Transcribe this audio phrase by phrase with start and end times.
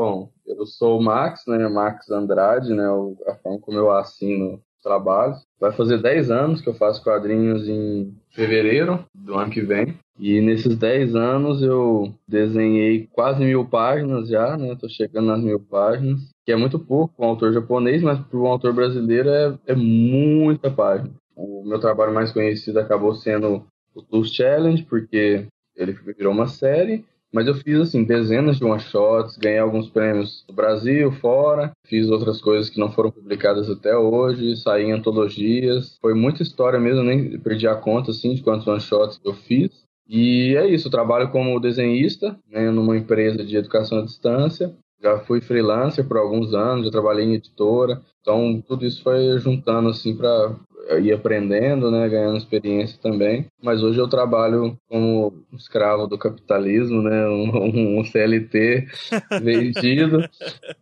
[0.00, 1.68] Bom, eu sou o Max, né?
[1.68, 2.84] Max Andrade, né?
[3.26, 5.44] A forma como eu assino os trabalhos.
[5.60, 9.98] Vai fazer 10 anos que eu faço quadrinhos em fevereiro do ano que vem.
[10.18, 14.74] E nesses 10 anos eu desenhei quase mil páginas já, né?
[14.74, 18.38] Tô chegando nas mil páginas, que é muito pouco para um autor japonês, mas para
[18.38, 21.10] um autor brasileiro é, é muita página.
[21.36, 25.46] O meu trabalho mais conhecido acabou sendo o Tools Challenge, porque
[25.76, 27.04] ele virou uma série.
[27.32, 31.70] Mas eu fiz, assim, dezenas de one-shots, ganhei alguns prêmios no Brasil, fora.
[31.86, 35.96] Fiz outras coisas que não foram publicadas até hoje, saí em antologias.
[36.00, 39.70] Foi muita história mesmo, nem perdi a conta, assim, de quantos one-shots eu fiz.
[40.08, 44.74] E é isso, eu trabalho como desenhista, né, numa empresa de educação à distância.
[45.00, 48.02] Já fui freelancer por alguns anos, já trabalhei em editora.
[48.20, 50.56] Então, tudo isso foi juntando, assim, para
[51.00, 53.46] ir aprendendo, né, ganhando experiência também.
[53.62, 58.86] Mas hoje eu trabalho como escravo do capitalismo, né, um, um CLT
[59.42, 60.22] vendido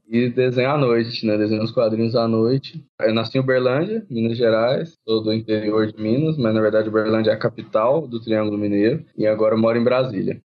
[0.09, 2.85] e desenho à noite, né, desenho os quadrinhos à noite.
[3.01, 7.31] Eu nasci em Uberlândia, Minas Gerais, sou do interior de Minas, mas na verdade Uberlândia
[7.31, 10.41] é a capital do Triângulo Mineiro e agora moro em Brasília.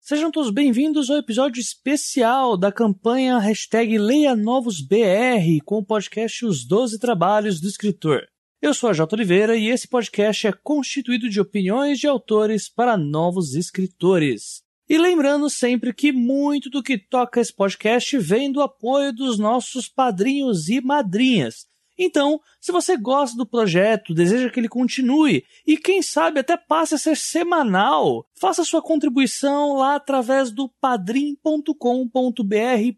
[0.00, 6.46] Sejam todos bem-vindos ao episódio especial da campanha hashtag Leia Novos BR com o podcast
[6.46, 8.20] Os Doze Trabalhos do Escritor.
[8.66, 9.14] Eu sou a J.
[9.14, 14.60] Oliveira e esse podcast é constituído de opiniões de autores para novos escritores.
[14.88, 19.88] E lembrando sempre que muito do que toca esse podcast vem do apoio dos nossos
[19.88, 21.68] padrinhos e madrinhas.
[21.96, 26.96] Então, se você gosta do projeto, deseja que ele continue e quem sabe até passe
[26.96, 31.72] a ser semanal, faça sua contribuição lá através do padrim.com.br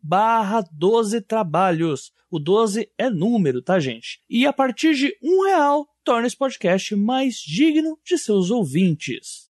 [0.03, 2.11] barra 12 trabalhos.
[2.31, 4.21] O 12 é número, tá, gente?
[4.29, 9.49] E a partir de um real, torna esse podcast mais digno de seus ouvintes.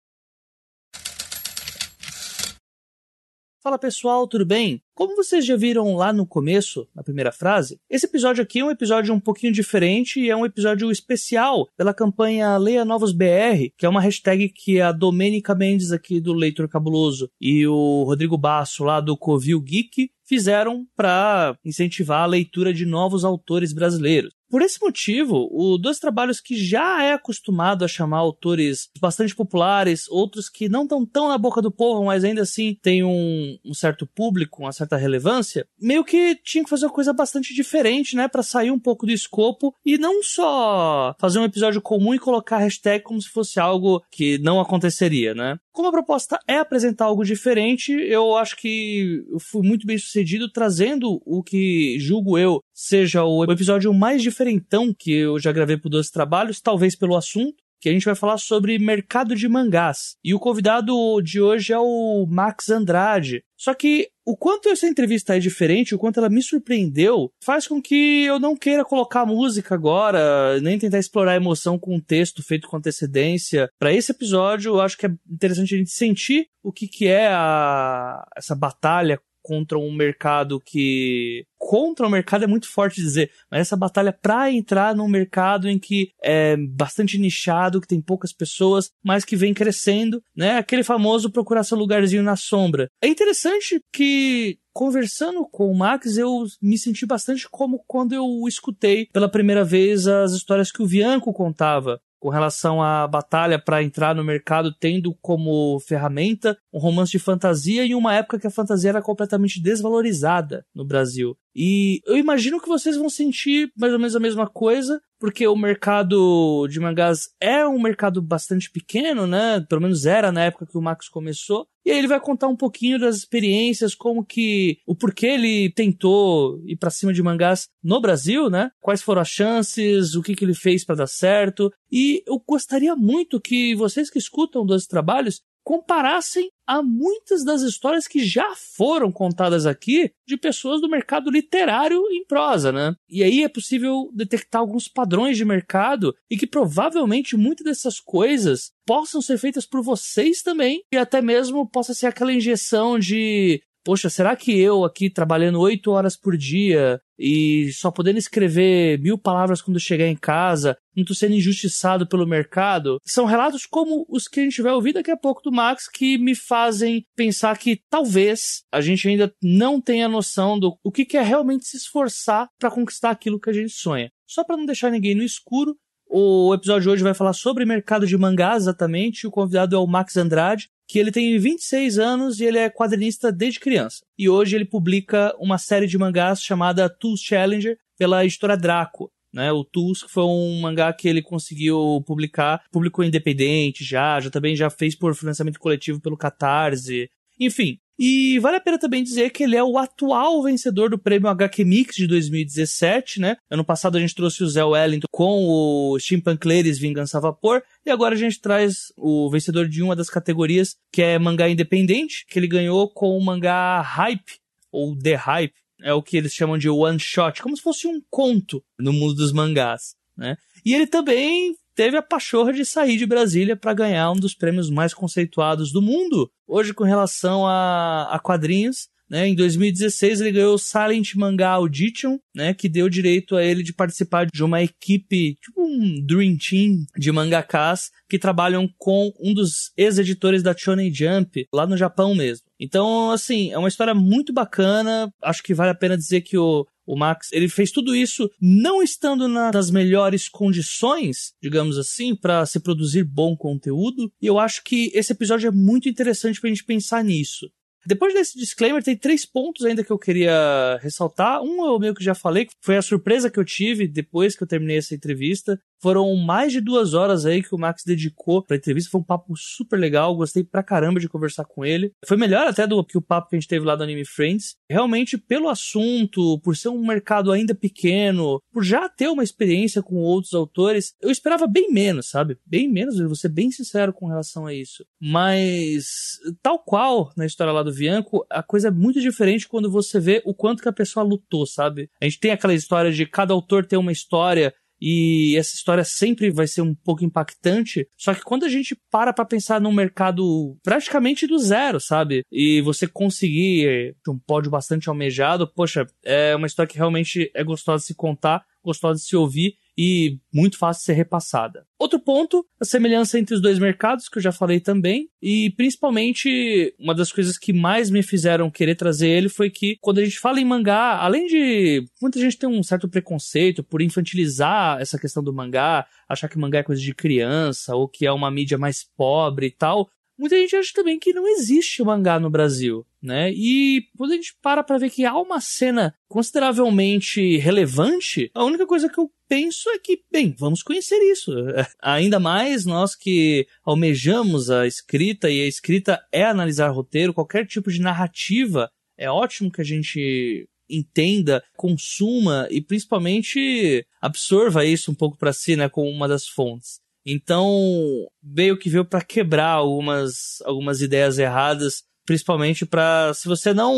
[3.62, 4.82] Fala pessoal, tudo bem?
[4.94, 8.70] Como vocês já viram lá no começo, na primeira frase, esse episódio aqui é um
[8.70, 13.84] episódio um pouquinho diferente e é um episódio especial pela campanha Leia Novos BR, que
[13.84, 18.84] é uma hashtag que a Domênica Mendes aqui do Leitor Cabuloso e o Rodrigo Basso
[18.84, 24.32] lá do Covil Geek fizeram para incentivar a leitura de novos autores brasileiros.
[24.54, 30.06] Por esse motivo, o dois trabalhos que já é acostumado a chamar autores bastante populares,
[30.08, 33.74] outros que não estão tão na boca do povo, mas ainda assim tem um, um,
[33.74, 38.28] certo público, uma certa relevância, meio que tinha que fazer uma coisa bastante diferente, né,
[38.28, 42.58] para sair um pouco do escopo e não só fazer um episódio comum e colocar
[42.58, 45.56] hashtag como se fosse algo que não aconteceria, né?
[45.72, 50.50] Como a proposta é apresentar algo diferente, eu acho que eu fui muito bem sucedido
[50.50, 55.88] trazendo o que julgo eu seja o episódio mais diferentão que eu já gravei por
[55.88, 60.16] dois trabalhos, talvez pelo assunto, que a gente vai falar sobre mercado de mangás.
[60.24, 63.44] E o convidado de hoje é o Max Andrade.
[63.58, 67.82] Só que o quanto essa entrevista é diferente, o quanto ela me surpreendeu, faz com
[67.82, 72.42] que eu não queira colocar música agora, nem tentar explorar a emoção com um texto
[72.42, 73.68] feito com antecedência.
[73.78, 77.28] Para esse episódio, eu acho que é interessante a gente sentir o que, que é
[77.28, 81.44] a, essa batalha contra um mercado que.
[81.58, 85.78] Contra o mercado é muito forte dizer, mas essa batalha para entrar num mercado em
[85.78, 90.58] que é bastante nichado, que tem poucas pessoas, mas que vem crescendo, né?
[90.58, 92.88] Aquele famoso procurar seu lugarzinho na sombra.
[93.02, 99.06] É interessante que conversando com o Max, eu me senti bastante como quando eu escutei
[99.12, 104.14] pela primeira vez as histórias que o Bianco contava com relação à batalha para entrar
[104.14, 108.88] no mercado, tendo como ferramenta um romance de fantasia em uma época que a fantasia
[108.88, 111.36] era completamente desvalorizada no Brasil.
[111.54, 115.56] E eu imagino que vocês vão sentir mais ou menos a mesma coisa, porque o
[115.56, 119.58] mercado de mangás é um mercado bastante pequeno, né?
[119.66, 121.66] Pelo menos era na época que o Max começou.
[121.82, 126.60] E aí ele vai contar um pouquinho das experiências, como que o porquê ele tentou
[126.66, 128.70] ir para cima de mangás no Brasil, né?
[128.82, 131.72] Quais foram as chances, o que que ele fez para dar certo.
[131.90, 138.06] E eu gostaria muito que vocês que escutam dos trabalhos comparassem a muitas das histórias
[138.06, 142.94] que já foram contadas aqui de pessoas do mercado literário em prosa, né?
[143.08, 148.72] E aí é possível detectar alguns padrões de mercado e que provavelmente muitas dessas coisas
[148.86, 154.08] possam ser feitas por vocês também e até mesmo possa ser aquela injeção de poxa,
[154.08, 159.60] será que eu aqui trabalhando oito horas por dia e só podendo escrever mil palavras
[159.60, 162.98] quando chegar em casa, não tô sendo injustiçado pelo mercado?
[163.04, 166.18] São relatos como os que a gente vai ouvir daqui a pouco do Max que
[166.18, 171.22] me fazem pensar que talvez a gente ainda não tenha noção do o que é
[171.22, 174.10] realmente se esforçar para conquistar aquilo que a gente sonha.
[174.26, 175.76] Só para não deixar ninguém no escuro,
[176.16, 179.26] o episódio de hoje vai falar sobre mercado de mangás exatamente.
[179.26, 180.68] O convidado é o Max Andrade.
[180.86, 184.04] Que ele tem 26 anos e ele é quadrinista desde criança.
[184.18, 189.10] E hoje ele publica uma série de mangás chamada Tools Challenger pela editora Draco.
[189.32, 194.54] Né, o Tools foi um mangá que ele conseguiu publicar, publicou independente já, já também
[194.54, 197.10] já fez por financiamento coletivo pelo Catarse.
[197.40, 201.28] Enfim, e vale a pena também dizer que ele é o atual vencedor do prêmio
[201.28, 203.36] HQ Mix de 2017, né?
[203.50, 207.62] Ano passado a gente trouxe o Zé Wellington com o Steampunk Ladies Vingança a Vapor,
[207.86, 212.24] e agora a gente traz o vencedor de uma das categorias, que é mangá independente,
[212.28, 214.40] que ele ganhou com o mangá Hype,
[214.72, 218.00] ou The Hype, é o que eles chamam de one shot, como se fosse um
[218.10, 220.36] conto no mundo dos mangás, né?
[220.64, 224.70] E ele também teve a pachorra de sair de Brasília para ganhar um dos prêmios
[224.70, 226.30] mais conceituados do mundo.
[226.46, 232.18] Hoje, com relação a, a quadrinhos, né, em 2016 ele ganhou o Silent Manga Audition,
[232.34, 236.84] né, que deu direito a ele de participar de uma equipe, tipo um Dream Team
[236.96, 242.46] de mangakas que trabalham com um dos ex-editores da Shonen Jump, lá no Japão mesmo.
[242.58, 245.12] Então, assim, é uma história muito bacana.
[245.22, 248.82] Acho que vale a pena dizer que o, o Max, ele fez tudo isso não
[248.82, 254.12] estando nas melhores condições, digamos assim, para se produzir bom conteúdo.
[254.20, 257.48] E eu acho que esse episódio é muito interessante pra gente pensar nisso.
[257.86, 261.42] Depois desse disclaimer, tem três pontos ainda que eu queria ressaltar.
[261.42, 264.42] Um eu meio que já falei, que foi a surpresa que eu tive depois que
[264.42, 265.60] eu terminei essa entrevista.
[265.84, 268.90] Foram mais de duas horas aí que o Max dedicou pra entrevista.
[268.90, 270.16] Foi um papo super legal.
[270.16, 271.92] Gostei pra caramba de conversar com ele.
[272.06, 274.56] Foi melhor até do que o papo que a gente teve lá do Anime Friends.
[274.66, 279.96] Realmente, pelo assunto, por ser um mercado ainda pequeno, por já ter uma experiência com
[279.96, 282.38] outros autores, eu esperava bem menos, sabe?
[282.46, 284.86] Bem menos, eu vou ser bem sincero com relação a isso.
[284.98, 290.00] Mas, tal qual na história lá do Bianco, a coisa é muito diferente quando você
[290.00, 291.90] vê o quanto que a pessoa lutou, sabe?
[292.00, 294.54] A gente tem aquela história de cada autor ter uma história
[294.86, 297.88] e essa história sempre vai ser um pouco impactante.
[297.96, 302.22] Só que quando a gente para pra pensar num mercado praticamente do zero, sabe?
[302.30, 307.80] E você conseguir um pódio bastante almejado, poxa, é uma história que realmente é gostosa
[307.80, 311.66] de se contar, gostosa de se ouvir e muito fácil de ser repassada.
[311.78, 316.74] Outro ponto, a semelhança entre os dois mercados, que eu já falei também, e principalmente
[316.78, 320.18] uma das coisas que mais me fizeram querer trazer ele foi que quando a gente
[320.18, 325.22] fala em mangá, além de muita gente tem um certo preconceito por infantilizar essa questão
[325.22, 328.84] do mangá, achar que mangá é coisa de criança ou que é uma mídia mais
[328.96, 333.32] pobre e tal, muita gente acha também que não existe mangá no Brasil, né?
[333.32, 338.66] E quando a gente para pra ver que há uma cena consideravelmente relevante, a única
[338.66, 341.32] coisa que eu penso é que, bem, vamos conhecer isso.
[341.82, 347.70] Ainda mais nós que almejamos a escrita, e a escrita é analisar roteiro, qualquer tipo
[347.70, 355.16] de narrativa, é ótimo que a gente entenda, consuma e principalmente absorva isso um pouco
[355.18, 356.80] para si, né, como uma das fontes.
[357.06, 363.74] Então, veio que veio para quebrar algumas, algumas ideias erradas, principalmente para se você não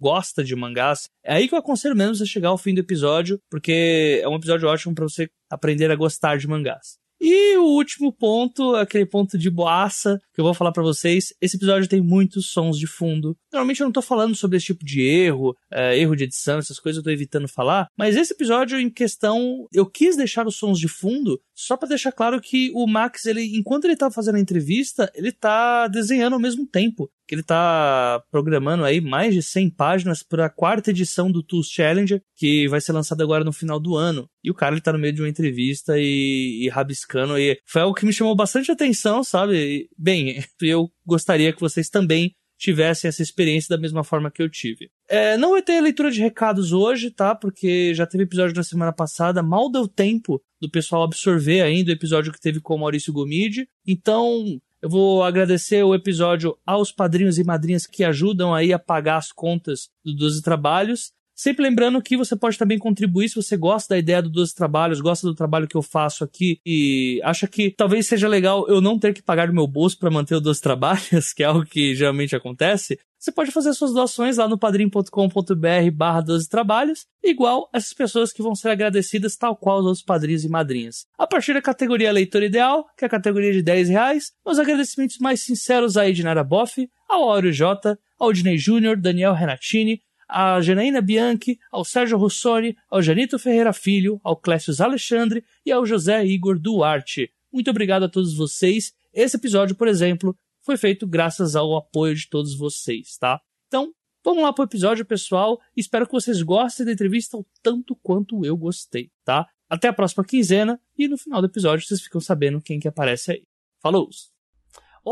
[0.00, 3.40] gosta de mangás, é aí que eu aconselho mesmo você chegar ao fim do episódio,
[3.50, 6.98] porque é um episódio ótimo para você aprender a gostar de mangás.
[7.20, 11.34] E o último ponto, aquele ponto de boaça que eu vou falar para vocês.
[11.40, 13.36] Esse episódio tem muitos sons de fundo.
[13.52, 16.78] Normalmente eu não tô falando sobre esse tipo de erro, é, erro de edição, essas
[16.78, 17.88] coisas eu tô evitando falar.
[17.98, 22.12] Mas esse episódio em questão, eu quis deixar os sons de fundo só para deixar
[22.12, 26.38] claro que o Max, ele, enquanto ele tá fazendo a entrevista, ele tá desenhando ao
[26.38, 27.10] mesmo tempo.
[27.26, 31.68] Que ele tá programando aí mais de 100 páginas para a quarta edição do Tools
[31.68, 34.30] Challenger, que vai ser lançado agora no final do ano.
[34.42, 37.36] E o cara, ele tá no meio de uma entrevista e, e rabiscando.
[37.36, 39.56] E foi algo que me chamou bastante atenção, sabe?
[39.56, 44.50] E, bem, eu gostaria que vocês também tivessem essa experiência da mesma forma que eu
[44.50, 44.90] tive.
[45.08, 47.34] É, não vai ter leitura de recados hoje, tá?
[47.34, 51.94] Porque já teve episódio na semana passada, mal deu tempo do pessoal absorver ainda o
[51.94, 53.68] episódio que teve com o Maurício Gomide.
[53.86, 59.16] Então, eu vou agradecer o episódio aos padrinhos e madrinhas que ajudam aí a pagar
[59.16, 61.12] as contas do 12 Trabalhos.
[61.38, 65.00] Sempre lembrando que você pode também contribuir se você gosta da ideia do 12 Trabalhos,
[65.00, 68.98] gosta do trabalho que eu faço aqui e acha que talvez seja legal eu não
[68.98, 71.94] ter que pagar do meu bolso para manter o 12 Trabalhos, que é algo que
[71.94, 72.98] geralmente acontece.
[73.16, 78.42] Você pode fazer suas doações lá no padrim.com.br barra 12 trabalhos, igual essas pessoas que
[78.42, 81.06] vão ser agradecidas tal qual os outros padrinhos e madrinhas.
[81.16, 85.18] A partir da categoria Leitor Ideal, que é a categoria de 10 reais, os agradecimentos
[85.18, 90.60] mais sinceros aí de Nara Boff, ao Áureo J, ao Dinei Júnior, Daniel Renatini, a
[90.60, 96.24] Janaína Bianchi, ao Sérgio Rossoni, ao Janito Ferreira Filho, ao Clécio Alexandre e ao José
[96.26, 97.32] Igor Duarte.
[97.52, 98.92] Muito obrigado a todos vocês.
[99.12, 103.40] Esse episódio, por exemplo, foi feito graças ao apoio de todos vocês, tá?
[103.66, 103.92] Então,
[104.22, 105.58] vamos lá pro episódio, pessoal.
[105.74, 109.46] Espero que vocês gostem da entrevista o tanto quanto eu gostei, tá?
[109.68, 113.32] Até a próxima quinzena e no final do episódio vocês ficam sabendo quem que aparece
[113.32, 113.42] aí.
[113.80, 114.08] Falou!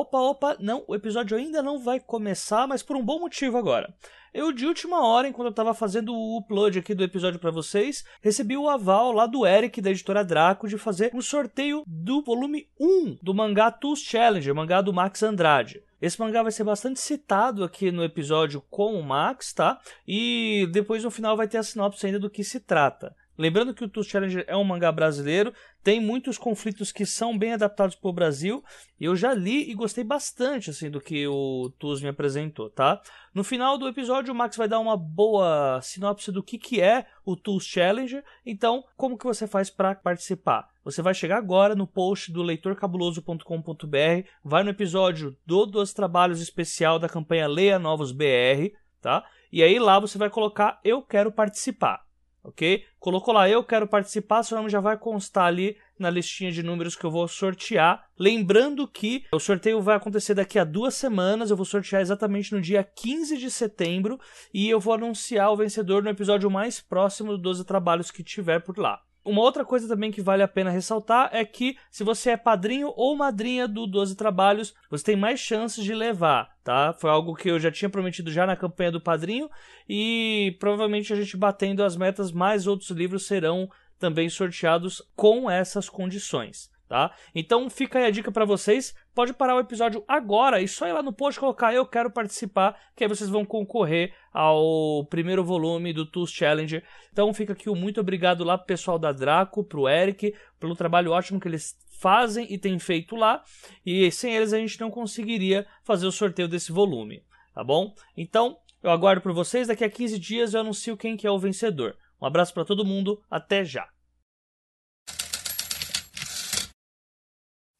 [0.00, 3.94] Opa, opa, não, o episódio ainda não vai começar, mas por um bom motivo agora.
[4.34, 8.04] Eu, de última hora, enquanto eu estava fazendo o upload aqui do episódio para vocês,
[8.20, 12.68] recebi o aval lá do Eric, da editora Draco, de fazer um sorteio do volume
[12.78, 15.82] 1 do mangá Tools Challenger, mangá do Max Andrade.
[16.02, 19.80] Esse mangá vai ser bastante citado aqui no episódio com o Max, tá?
[20.06, 23.16] E depois no final vai ter a sinopse ainda do que se trata.
[23.38, 25.52] Lembrando que o Tools Challenger é um mangá brasileiro,
[25.82, 28.64] tem muitos conflitos que são bem adaptados para o Brasil,
[28.98, 33.00] eu já li e gostei bastante assim do que o Tools me apresentou, tá?
[33.34, 37.06] No final do episódio, o Max vai dar uma boa sinopse do que, que é
[37.24, 40.68] o Tools Challenger, então como que você faz para participar?
[40.82, 46.98] Você vai chegar agora no post do leitorcabuloso.com.br, vai no episódio do Dos Trabalhos Especial
[46.98, 49.24] da campanha Leia Novos BR, tá?
[49.52, 52.05] E aí lá você vai colocar Eu Quero Participar
[52.46, 52.84] ok?
[52.98, 56.94] Colocou lá, eu quero participar, seu nome já vai constar ali na listinha de números
[56.94, 58.06] que eu vou sortear.
[58.18, 62.60] Lembrando que o sorteio vai acontecer daqui a duas semanas, eu vou sortear exatamente no
[62.60, 64.18] dia 15 de setembro
[64.54, 68.60] e eu vou anunciar o vencedor no episódio mais próximo do 12 Trabalhos que tiver
[68.60, 69.05] por lá.
[69.26, 72.92] Uma outra coisa também que vale a pena ressaltar é que se você é padrinho
[72.96, 76.92] ou madrinha do 12 Trabalhos, você tem mais chances de levar, tá?
[76.92, 79.50] Foi algo que eu já tinha prometido já na campanha do padrinho
[79.88, 83.68] e provavelmente a gente batendo as metas, mais outros livros serão
[83.98, 87.14] também sorteados com essas condições tá?
[87.34, 88.94] Então fica aí a dica para vocês.
[89.14, 92.78] Pode parar o episódio agora e só ir lá no post colocar eu quero participar,
[92.94, 96.84] que aí vocês vão concorrer ao primeiro volume do Tools Challenger.
[97.12, 101.12] Então fica aqui o muito obrigado lá pro pessoal da Draco, pro Eric, pelo trabalho
[101.12, 103.42] ótimo que eles fazem e têm feito lá.
[103.84, 107.22] E sem eles a gente não conseguiria fazer o sorteio desse volume,
[107.54, 107.94] tá bom?
[108.16, 111.38] Então, eu aguardo por vocês, daqui a 15 dias eu anuncio quem que é o
[111.38, 111.96] vencedor.
[112.20, 113.88] Um abraço para todo mundo, até já.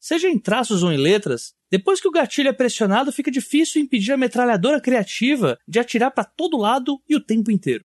[0.07, 4.13] Seja em traços ou em letras, depois que o gatilho é pressionado, fica difícil impedir
[4.13, 7.83] a metralhadora criativa de atirar para todo lado e o tempo inteiro.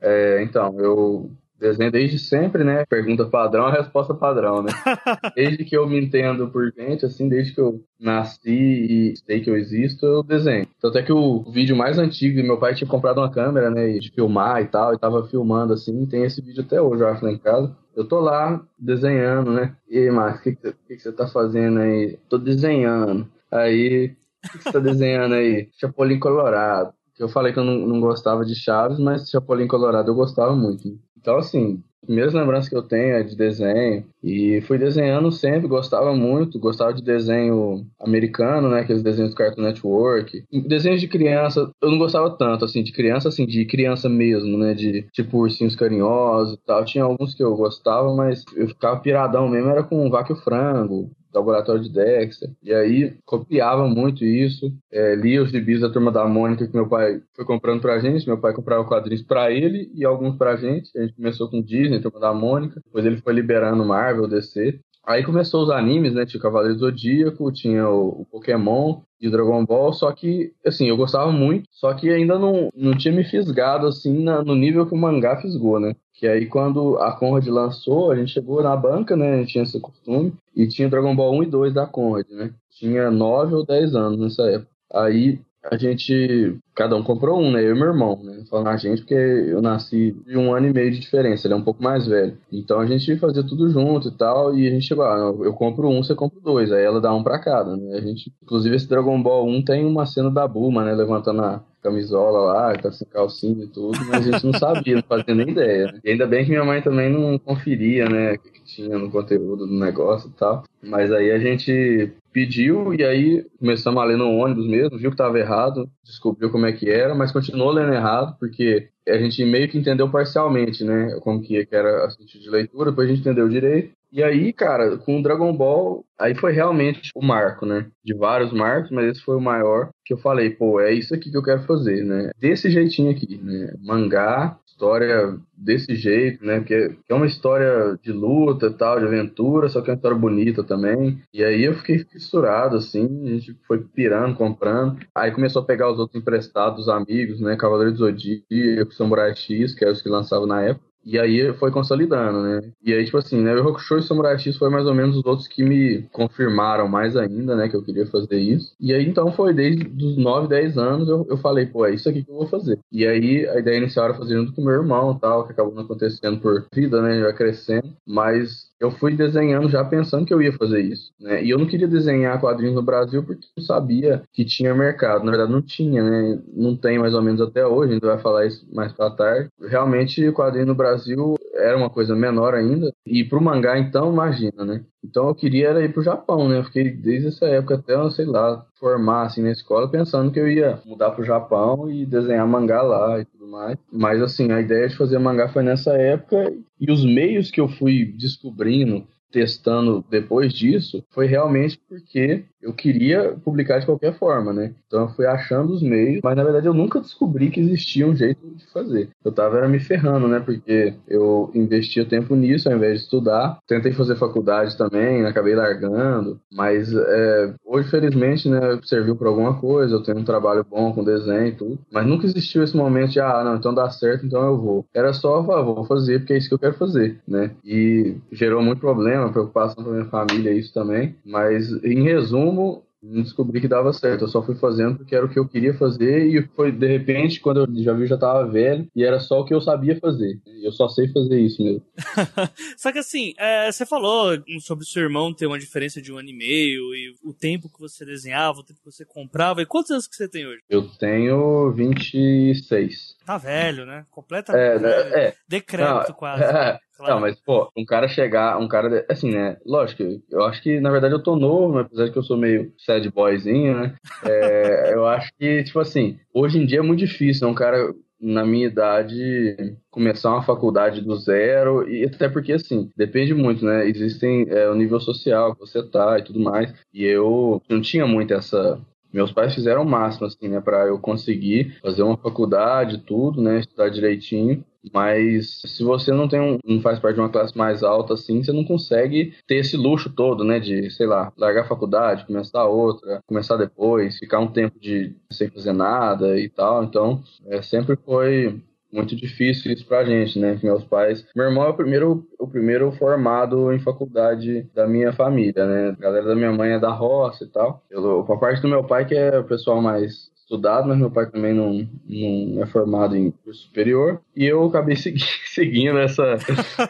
[0.00, 1.30] É, então, eu
[1.60, 2.84] desenho desde sempre, né?
[2.86, 4.70] Pergunta padrão, resposta padrão, né?
[5.36, 9.50] desde que eu me entendo por gente, assim, desde que eu nasci e sei que
[9.50, 10.66] eu existo, eu desenho.
[10.80, 14.10] Tanto é que o vídeo mais antigo, meu pai tinha comprado uma câmera, né, de
[14.10, 17.30] filmar e tal, e tava filmando assim, tem esse vídeo até hoje, eu acho, lá
[17.30, 17.76] em casa.
[17.94, 19.76] Eu tô lá desenhando, né?
[19.88, 22.18] E aí, Marcos, o que, que, que, você tá fazendo aí?
[22.28, 23.28] Tô desenhando.
[23.50, 25.68] Aí, o que, que você tá desenhando aí?
[25.78, 26.94] Chapolin Colorado.
[27.18, 30.98] Eu falei que eu não, não gostava de Chaves, mas Chapolin Colorado eu gostava muito.
[31.20, 34.04] Então, assim, primeiras lembranças que eu tenho é de desenho.
[34.22, 38.80] E fui desenhando sempre, gostava muito, gostava de desenho americano, né?
[38.80, 40.44] Aqueles desenhos do Cartoon Network.
[40.66, 44.74] Desenhos de criança, eu não gostava tanto, assim, de criança, assim, de criança mesmo, né?
[44.74, 46.84] De tipo ursinhos carinhosos e tal.
[46.84, 51.10] Tinha alguns que eu gostava, mas eu ficava piradão mesmo, era com Vaca e Frango,
[51.32, 52.50] laboratório de Dexter.
[52.62, 54.72] E aí copiava muito isso.
[54.90, 58.26] É, lia os gibis da Turma da Mônica que meu pai foi comprando pra gente.
[58.26, 60.90] Meu pai comprava quadrinhos pra ele e alguns pra gente.
[60.98, 62.80] A gente começou com Disney, Turma da Mônica.
[62.84, 64.80] Depois ele foi liberando Marvel, DC.
[65.04, 66.26] Aí começou os animes, né?
[66.26, 70.96] Tinha o Cavaleiro Zodíaco, tinha o, Pokémon e o Dragon Ball, só que, assim, eu
[70.96, 74.94] gostava muito, só que ainda não, não tinha me fisgado, assim, na, no nível que
[74.94, 75.94] o mangá fisgou, né?
[76.14, 79.34] Que aí quando a Conrad lançou, a gente chegou na banca, né?
[79.34, 82.52] A gente tinha esse costume, e tinha Dragon Ball 1 e 2 da Conrad, né?
[82.70, 84.70] Tinha 9 ou 10 anos nessa época.
[84.92, 87.62] Aí a gente, cada um comprou um, né?
[87.62, 88.42] Eu e meu irmão, né?
[88.48, 91.56] Falando a gente, porque eu nasci de um ano e meio de diferença, ele é
[91.56, 92.36] um pouco mais velho.
[92.50, 95.88] Então a gente fazia tudo junto e tal, e a gente chegou, ah, eu compro
[95.88, 96.72] um, você compra dois.
[96.72, 97.96] Aí ela dá um pra cada, né?
[97.96, 100.94] A gente, inclusive esse Dragon Ball 1 tem uma cena da Bulma, né?
[100.94, 105.02] Levantando a camisola lá, tá sem calcinha e tudo, mas a gente não sabia, não
[105.02, 105.86] fazia nem ideia.
[105.86, 106.00] Né?
[106.04, 108.34] E ainda bem que minha mãe também não conferia, né?
[108.34, 110.64] O que tinha no conteúdo do negócio e tal.
[110.82, 115.14] Mas aí a gente pediu e aí começamos a ler no ônibus mesmo, viu que
[115.14, 119.68] estava errado, descobriu como é que era, mas continuou lendo errado, porque a gente meio
[119.68, 123.48] que entendeu parcialmente, né, como que era a sentido de leitura, depois a gente entendeu
[123.48, 123.92] direito.
[124.12, 127.86] E aí, cara, com o Dragon Ball, aí foi realmente o marco, né?
[128.04, 131.30] De vários marcos, mas esse foi o maior que eu falei, pô, é isso aqui
[131.30, 132.30] que eu quero fazer, né?
[132.38, 133.72] Desse jeitinho aqui, né?
[133.80, 136.58] Mangá, história desse jeito, né?
[136.58, 140.16] Porque é uma história de luta e tal, de aventura, só que é uma história
[140.16, 141.20] bonita também.
[141.34, 144.98] E aí eu fiquei fissurado, assim, a gente foi pirando, comprando.
[145.14, 147.56] Aí começou a pegar os outros emprestados, dos amigos, né?
[147.56, 150.89] Cavaleiro do Zodíaco, Samurai X, que é os que lançavam na época.
[151.04, 152.72] E aí foi consolidando, né?
[152.84, 153.54] E aí, tipo assim, né?
[153.54, 157.16] O Rokusho e Samurai X foi mais ou menos os outros que me confirmaram mais
[157.16, 157.68] ainda, né?
[157.68, 158.74] Que eu queria fazer isso.
[158.80, 162.08] E aí, então, foi desde os 9, 10 anos eu, eu falei, pô, é isso
[162.08, 162.78] aqui que eu vou fazer.
[162.92, 165.82] E aí, a ideia inicial era fazer junto com meu irmão tal, que acabou não
[165.82, 167.20] acontecendo por vida, né?
[167.20, 167.94] Já crescendo.
[168.06, 171.44] Mas eu fui desenhando já pensando que eu ia fazer isso, né?
[171.44, 175.22] E eu não queria desenhar quadrinhos no Brasil porque eu sabia que tinha mercado.
[175.24, 176.40] Na verdade, não tinha, né?
[176.54, 179.50] Não tem mais ou menos até hoje, a gente vai falar isso mais pra tarde.
[179.60, 182.92] Realmente, quadrinho no Brasil era uma coisa menor ainda.
[183.06, 184.84] E pro mangá, então, imagina, né?
[185.04, 186.58] Então eu queria era ir pro Japão, né?
[186.58, 190.50] Eu fiquei desde essa época até, sei lá, formar assim na escola, pensando que eu
[190.50, 193.78] ia mudar pro Japão e desenhar mangá lá e tudo mais.
[193.92, 197.68] Mas assim, a ideia de fazer mangá foi nessa época e os meios que eu
[197.68, 204.74] fui descobrindo testando depois disso foi realmente porque eu queria publicar de qualquer forma, né?
[204.86, 208.14] Então eu fui achando os meios, mas na verdade eu nunca descobri que existia um
[208.14, 209.08] jeito de fazer.
[209.24, 210.40] Eu tava era me ferrando, né?
[210.40, 213.58] Porque eu investia tempo nisso ao invés de estudar.
[213.66, 219.94] Tentei fazer faculdade também, acabei largando, mas é, hoje felizmente, né, serviu para alguma coisa.
[219.94, 223.20] Eu tenho um trabalho bom com desenho e tudo, mas nunca existiu esse momento de
[223.20, 224.86] ah, não, então dá certo, então eu vou.
[224.94, 227.52] Era só, ah, vou fazer porque é isso que eu quero fazer, né?
[227.64, 233.68] E gerou muito problema, preocupação para minha família isso também, mas em resumo descobri que
[233.68, 234.24] dava certo.
[234.24, 237.40] Eu só fui fazendo porque era o que eu queria fazer e foi de repente
[237.40, 240.38] quando eu já vi já tava velho e era só o que eu sabia fazer.
[240.62, 241.82] Eu só sei fazer isso mesmo.
[242.76, 246.18] só que assim, é, você falou sobre o seu irmão ter uma diferença de um
[246.18, 249.62] ano e meio e o tempo que você desenhava, o tempo que você comprava.
[249.62, 250.60] E quantos anos que você tem hoje?
[250.68, 253.16] Eu tenho 26.
[253.24, 254.04] Tá velho, né?
[254.10, 254.84] Completamente.
[254.84, 255.34] É, é.
[255.48, 256.44] Decrépito Não, quase.
[257.00, 257.14] Claro.
[257.14, 259.56] Não, mas, pô, um cara chegar, um cara, assim, né?
[259.64, 262.70] Lógico, eu acho que, na verdade, eu tô novo, apesar de que eu sou meio
[262.76, 263.94] sad boyzinho, né?
[264.22, 267.52] É, eu acho que, tipo assim, hoje em dia é muito difícil, né?
[267.52, 273.32] Um cara na minha idade começar uma faculdade do zero e até porque assim depende
[273.32, 277.62] muito né existem é, o nível social que você tá e tudo mais e eu
[277.66, 278.78] não tinha muito essa
[279.10, 283.60] meus pais fizeram o máximo assim né para eu conseguir fazer uma faculdade tudo né
[283.60, 287.82] estudar direitinho mas se você não tem um, não faz parte de uma classe mais
[287.82, 291.68] alta assim, você não consegue ter esse luxo todo, né, de, sei lá, largar a
[291.68, 296.84] faculdade, começar outra, começar depois, ficar um tempo de sem fazer nada e tal.
[296.84, 298.60] Então, é, sempre foi
[298.92, 300.58] muito difícil isso pra gente, né?
[300.62, 301.24] Meus pais.
[301.34, 305.88] Meu irmão é o primeiro, o primeiro formado em faculdade da minha família, né?
[305.90, 307.82] A galera da minha mãe é da roça e tal.
[307.90, 311.30] Eu, a parte do meu pai, que é o pessoal mais estudado, mas meu pai
[311.30, 314.20] também não, não é formado em curso superior.
[314.40, 315.20] E eu acabei segui
[315.52, 316.38] seguindo essa.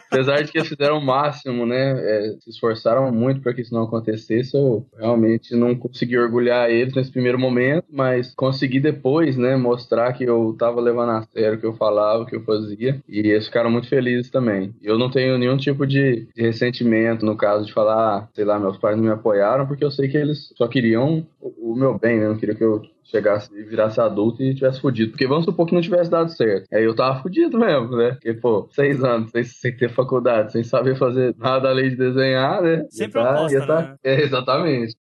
[0.08, 1.90] Apesar de que eles fizeram o máximo, né?
[1.98, 4.56] É, se esforçaram muito para que isso não acontecesse.
[4.56, 9.56] Eu realmente não consegui orgulhar eles nesse primeiro momento, mas consegui depois, né?
[9.56, 13.02] Mostrar que eu estava levando a sério o que eu falava, o que eu fazia.
[13.08, 14.72] E eles ficaram muito felizes também.
[14.80, 18.60] Eu não tenho nenhum tipo de, de ressentimento no caso de falar, ah, sei lá,
[18.60, 21.98] meus pais não me apoiaram, porque eu sei que eles só queriam o, o meu
[21.98, 22.28] bem, né?
[22.28, 25.10] Não queriam que eu chegasse e virasse adulto e tivesse fudido.
[25.10, 26.66] Porque vamos supor que não tivesse dado certo.
[26.72, 28.12] Aí eu tava fudido mesmo, né?
[28.12, 32.62] Porque, pô, seis anos sem, sem ter faculdade, sem saber fazer nada além de desenhar,
[32.62, 32.86] né?
[32.90, 33.82] Sempre tá, oposta, tá...
[33.82, 33.96] né?
[34.04, 34.94] É, exatamente.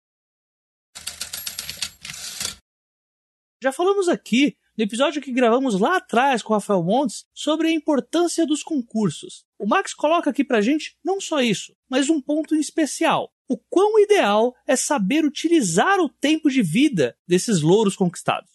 [3.61, 7.71] Já falamos aqui no episódio que gravamos lá atrás com o Rafael Montes sobre a
[7.71, 9.45] importância dos concursos.
[9.57, 13.57] O Max coloca aqui pra gente não só isso, mas um ponto em especial o
[13.57, 18.51] quão ideal é saber utilizar o tempo de vida desses louros conquistados.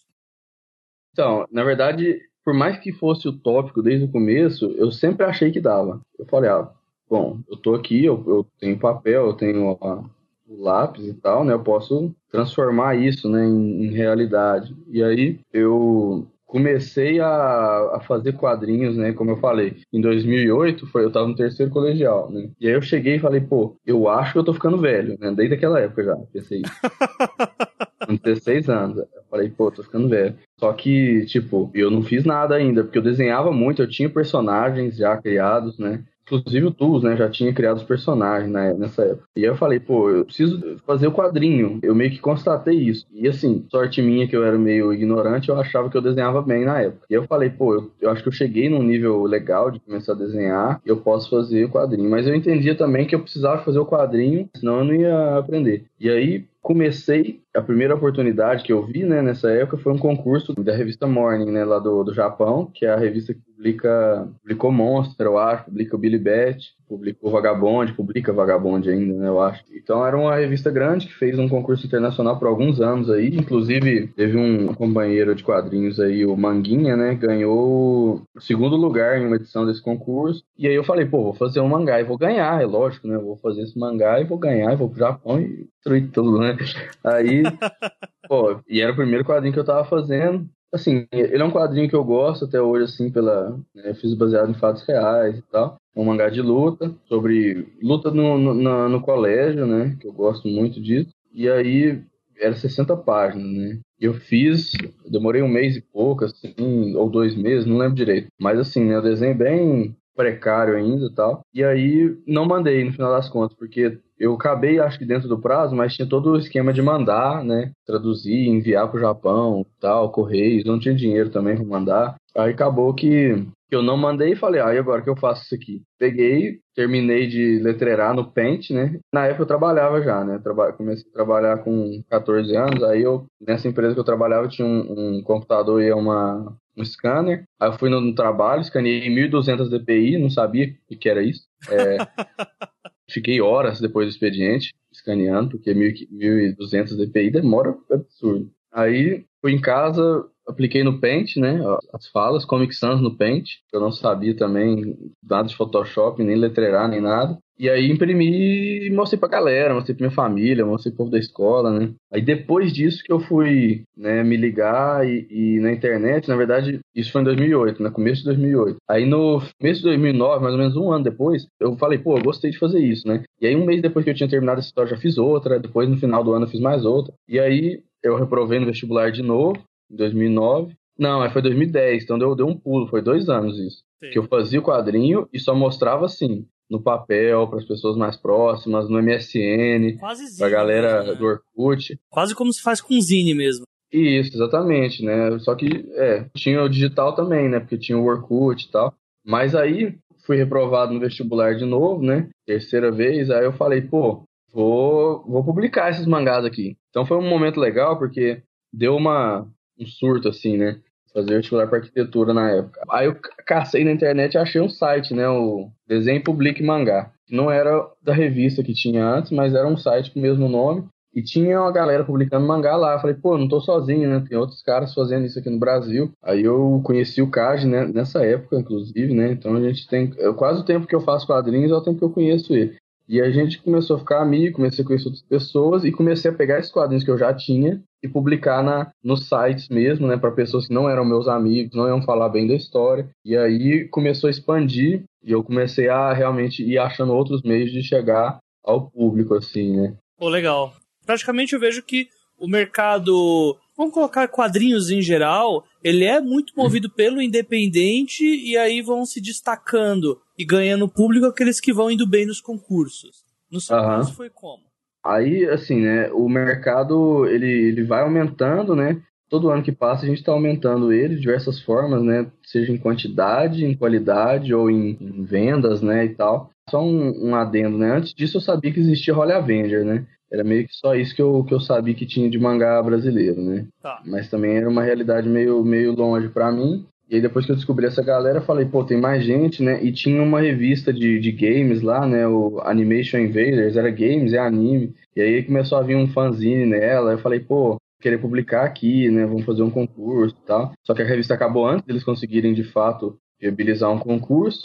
[1.11, 5.61] Então, na verdade, por mais que fosse utópico desde o começo, eu sempre achei que
[5.61, 6.01] dava.
[6.17, 6.69] Eu falei, ah,
[7.09, 10.03] bom, eu tô aqui, eu, eu tenho papel, eu tenho ó,
[10.47, 11.53] o lápis e tal, né?
[11.53, 14.75] Eu posso transformar isso, né, em, em realidade.
[14.89, 19.11] E aí eu comecei a, a, fazer quadrinhos, né?
[19.11, 22.49] Como eu falei, em 2008 foi eu tava no terceiro colegial, né?
[22.59, 25.31] E aí eu cheguei e falei, pô, eu acho que eu tô ficando velho, né?
[25.31, 26.73] Desde aquela época já, pensei isso.
[28.05, 28.97] com 16 anos.
[28.97, 30.35] Eu falei, pô, tô ficando velho.
[30.59, 34.95] Só que, tipo, eu não fiz nada ainda, porque eu desenhava muito, eu tinha personagens
[34.95, 36.03] já criados, né?
[36.25, 39.27] Inclusive o Tools, né, já tinha criado os personagens né, nessa época.
[39.35, 41.79] E aí eu falei, pô, eu preciso fazer o quadrinho.
[41.83, 43.05] Eu meio que constatei isso.
[43.11, 46.63] E assim, sorte minha que eu era meio ignorante, eu achava que eu desenhava bem
[46.65, 47.05] na época.
[47.09, 50.13] E eu falei, pô, eu, eu acho que eu cheguei num nível legal de começar
[50.13, 52.09] a desenhar, eu posso fazer o quadrinho.
[52.09, 55.85] Mas eu entendia também que eu precisava fazer o quadrinho, senão eu não ia aprender.
[55.99, 60.53] E aí, comecei, a primeira oportunidade que eu vi, né, nessa época foi um concurso
[60.53, 64.71] da revista Morning, né, lá do, do Japão, que é a revista que publica, publicou
[64.71, 69.63] Monster, eu acho, publica o Billy Bat, publicou Vagabond, publica Vagabond ainda, né, eu acho.
[69.73, 74.07] Então era uma revista grande que fez um concurso internacional por alguns anos aí, inclusive
[74.15, 79.35] teve um companheiro de quadrinhos aí, o Manguinha, né, ganhou o segundo lugar em uma
[79.35, 82.61] edição desse concurso, e aí eu falei, pô, vou fazer um mangá e vou ganhar,
[82.61, 85.67] é lógico, né, vou fazer esse mangá e vou ganhar, e vou pro Japão e
[85.75, 86.55] destruir tudo, né.
[87.03, 87.43] Aí,
[88.29, 91.87] pô, e era o primeiro quadrinho que eu tava fazendo, assim, ele é um quadrinho
[91.87, 93.55] que eu gosto até hoje, assim, pela.
[93.75, 95.77] Né, fiz baseado em fatos reais e tal.
[95.95, 99.95] Um mangá de luta, sobre luta no, no, no colégio, né?
[99.99, 101.11] Que eu gosto muito disso.
[101.33, 102.01] E aí
[102.39, 103.79] era 60 páginas, né?
[103.99, 104.71] Eu fiz,
[105.09, 108.27] demorei um mês e pouco, assim, ou dois meses, não lembro direito.
[108.39, 111.41] Mas assim, né, o desenho é bem precário ainda e tal.
[111.53, 115.39] E aí não mandei no final das contas, porque eu acabei, acho que dentro do
[115.39, 117.71] prazo, mas tinha todo o esquema de mandar, né?
[117.85, 122.15] Traduzir, enviar pro Japão, tal, correios, não tinha dinheiro também para mandar.
[122.35, 125.55] Aí acabou que eu não mandei e falei, ah, e agora que eu faço isso
[125.55, 125.81] aqui?
[125.97, 128.99] Peguei, terminei de letreirar no Paint, né?
[129.13, 130.39] Na época eu trabalhava já, né?
[130.39, 134.67] Traba comecei a trabalhar com 14 anos, aí eu, nessa empresa que eu trabalhava, tinha
[134.67, 137.43] um, um computador e uma, um scanner.
[137.59, 141.43] Aí eu fui no, no trabalho, escaneei 1200 dpi, não sabia o que era isso.
[141.69, 141.97] É,
[143.09, 148.51] fiquei horas depois do expediente escaneando, porque 1200 dpi demora absurdo.
[148.71, 151.59] Aí fui em casa, apliquei no Paint, né?
[151.93, 153.45] As falas, Comic Sans no Paint.
[153.73, 157.37] Eu não sabia também nada de Photoshop, nem letreirar, nem nada.
[157.59, 161.19] E aí imprimi e mostrei pra galera, mostrei pra minha família, mostrei pro povo da
[161.19, 161.93] escola, né?
[162.11, 166.79] Aí depois disso que eu fui né, me ligar e, e, na internet, na verdade,
[166.95, 167.89] isso foi em 2008, né?
[167.91, 168.77] Começo de 2008.
[168.89, 172.23] Aí no começo de 2009, mais ou menos um ano depois, eu falei, pô, eu
[172.23, 173.23] gostei de fazer isso, né?
[173.39, 175.87] E aí um mês depois que eu tinha terminado essa história, já fiz outra, depois
[175.87, 177.13] no final do ano eu fiz mais outra.
[177.27, 179.57] E aí eu reprovei no vestibular de novo,
[179.89, 180.75] em 2009.
[180.97, 183.83] Não, foi 2010, então deu, deu um pulo, foi dois anos isso.
[184.03, 184.11] Sim.
[184.11, 188.17] Que eu fazia o quadrinho e só mostrava assim, no papel, para as pessoas mais
[188.17, 189.99] próximas, no MSN, zine,
[190.37, 191.15] pra galera né?
[191.15, 191.99] do Orkut.
[192.09, 193.65] Quase como se faz com zine mesmo.
[193.91, 195.37] Isso, exatamente, né?
[195.39, 197.59] Só que, é, tinha o digital também, né?
[197.59, 198.93] Porque tinha o Orkut e tal.
[199.23, 202.27] Mas aí, fui reprovado no vestibular de novo, né?
[202.45, 206.77] Terceira vez, aí eu falei, pô, vou, vou publicar esses mangás aqui.
[206.89, 209.47] Então foi um momento legal, porque deu uma,
[209.79, 210.79] um surto, assim, né?
[211.13, 212.81] Fazer vestibular para arquitetura na época.
[212.89, 215.27] Aí eu cacei na internet e achei um site, né?
[215.27, 217.11] O Desenho Public Mangá.
[217.29, 220.85] Não era da revista que tinha antes, mas era um site com o mesmo nome.
[221.15, 222.93] E tinha uma galera publicando mangá lá.
[222.93, 224.25] Eu falei, pô, não tô sozinho, né?
[224.27, 226.11] Tem outros caras fazendo isso aqui no Brasil.
[226.23, 227.85] Aí eu conheci o Kaj, né?
[227.85, 229.31] Nessa época, inclusive, né?
[229.31, 230.09] Então a gente tem.
[230.35, 232.75] Quase o tempo que eu faço quadrinhos é o tempo que eu conheço ele.
[233.07, 236.33] E a gente começou a ficar amigo, comecei a conhecer outras pessoas e comecei a
[236.33, 240.31] pegar esses quadrinhos que eu já tinha e publicar na, nos sites mesmo, né, para
[240.31, 243.09] pessoas que não eram meus amigos, não iam falar bem da história.
[243.25, 247.81] E aí começou a expandir e eu comecei a realmente ir achando outros meios de
[247.81, 249.93] chegar ao público, assim, né.
[250.17, 250.73] Pô, legal.
[251.05, 256.89] Praticamente eu vejo que o mercado, vamos colocar quadrinhos em geral, ele é muito movido
[256.89, 262.25] pelo independente e aí vão se destacando e ganhando público aqueles que vão indo bem
[262.25, 263.23] nos concursos.
[263.51, 263.83] No seu uhum.
[263.83, 264.63] caso foi como?
[265.05, 270.07] Aí, assim, né, o mercado, ele, ele vai aumentando, né, todo ano que passa a
[270.07, 274.97] gente está aumentando ele de diversas formas, né, seja em quantidade, em qualidade ou em,
[275.01, 276.51] em vendas, né, e tal.
[276.69, 280.43] Só um, um, adendo, né, antes disso eu sabia que existia Holly Avenger, né, era
[280.43, 283.67] meio que só isso que eu, que eu sabia que tinha de mangá brasileiro, né.
[283.81, 284.01] Tá.
[284.03, 286.87] Mas também era uma realidade meio, meio longe para mim.
[287.07, 289.83] E aí depois que eu descobri essa galera, eu falei, pô, tem mais gente, né?
[289.83, 292.27] E tinha uma revista de, de games lá, né?
[292.27, 294.95] O Animation Invaders, era games, é anime.
[295.15, 297.11] E aí começou a vir um fanzine nela.
[297.11, 299.27] Eu falei, pô, querer publicar aqui, né?
[299.27, 300.71] Vamos fazer um concurso e tal.
[300.83, 304.63] Só que a revista acabou antes deles conseguirem, de fato, viabilizar um concurso.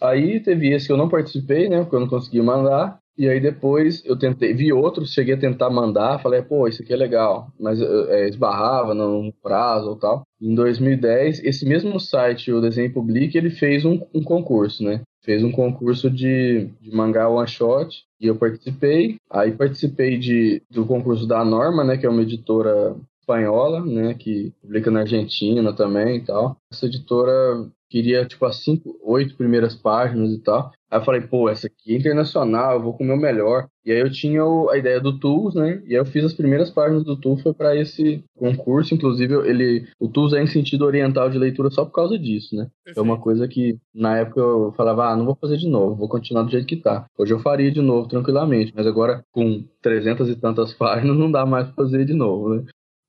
[0.00, 1.82] Aí teve esse que eu não participei, né?
[1.82, 2.98] Porque eu não consegui mandar.
[3.18, 6.92] E aí depois eu tentei, vi outros, cheguei a tentar mandar, falei, pô, isso aqui
[6.92, 10.22] é legal, mas é, esbarrava no prazo ou tal.
[10.40, 15.02] Em 2010, esse mesmo site, o Desenho Public, ele fez um, um concurso, né?
[15.22, 19.16] Fez um concurso de, de mangá one shot e eu participei.
[19.30, 21.98] Aí participei de, do concurso da Norma, né?
[21.98, 24.14] Que é uma editora espanhola, né?
[24.14, 26.56] Que publica na Argentina também e tal.
[26.72, 30.72] Essa editora queria, tipo, as cinco, oito primeiras páginas e tal.
[30.90, 33.68] Aí eu falei, pô, essa aqui é internacional, eu vou comer o melhor.
[33.84, 35.82] E aí eu tinha a ideia do Tools, né?
[35.84, 38.94] E aí eu fiz as primeiras páginas do Tools, foi para esse concurso.
[38.94, 42.68] Inclusive, ele, o Tools é em sentido oriental de leitura só por causa disso, né?
[42.96, 46.08] É uma coisa que na época eu falava, ah, não vou fazer de novo, vou
[46.08, 47.06] continuar do jeito que tá.
[47.16, 51.46] Hoje eu faria de novo tranquilamente, mas agora com trezentas e tantas páginas não dá
[51.46, 52.64] mais pra fazer de novo, né?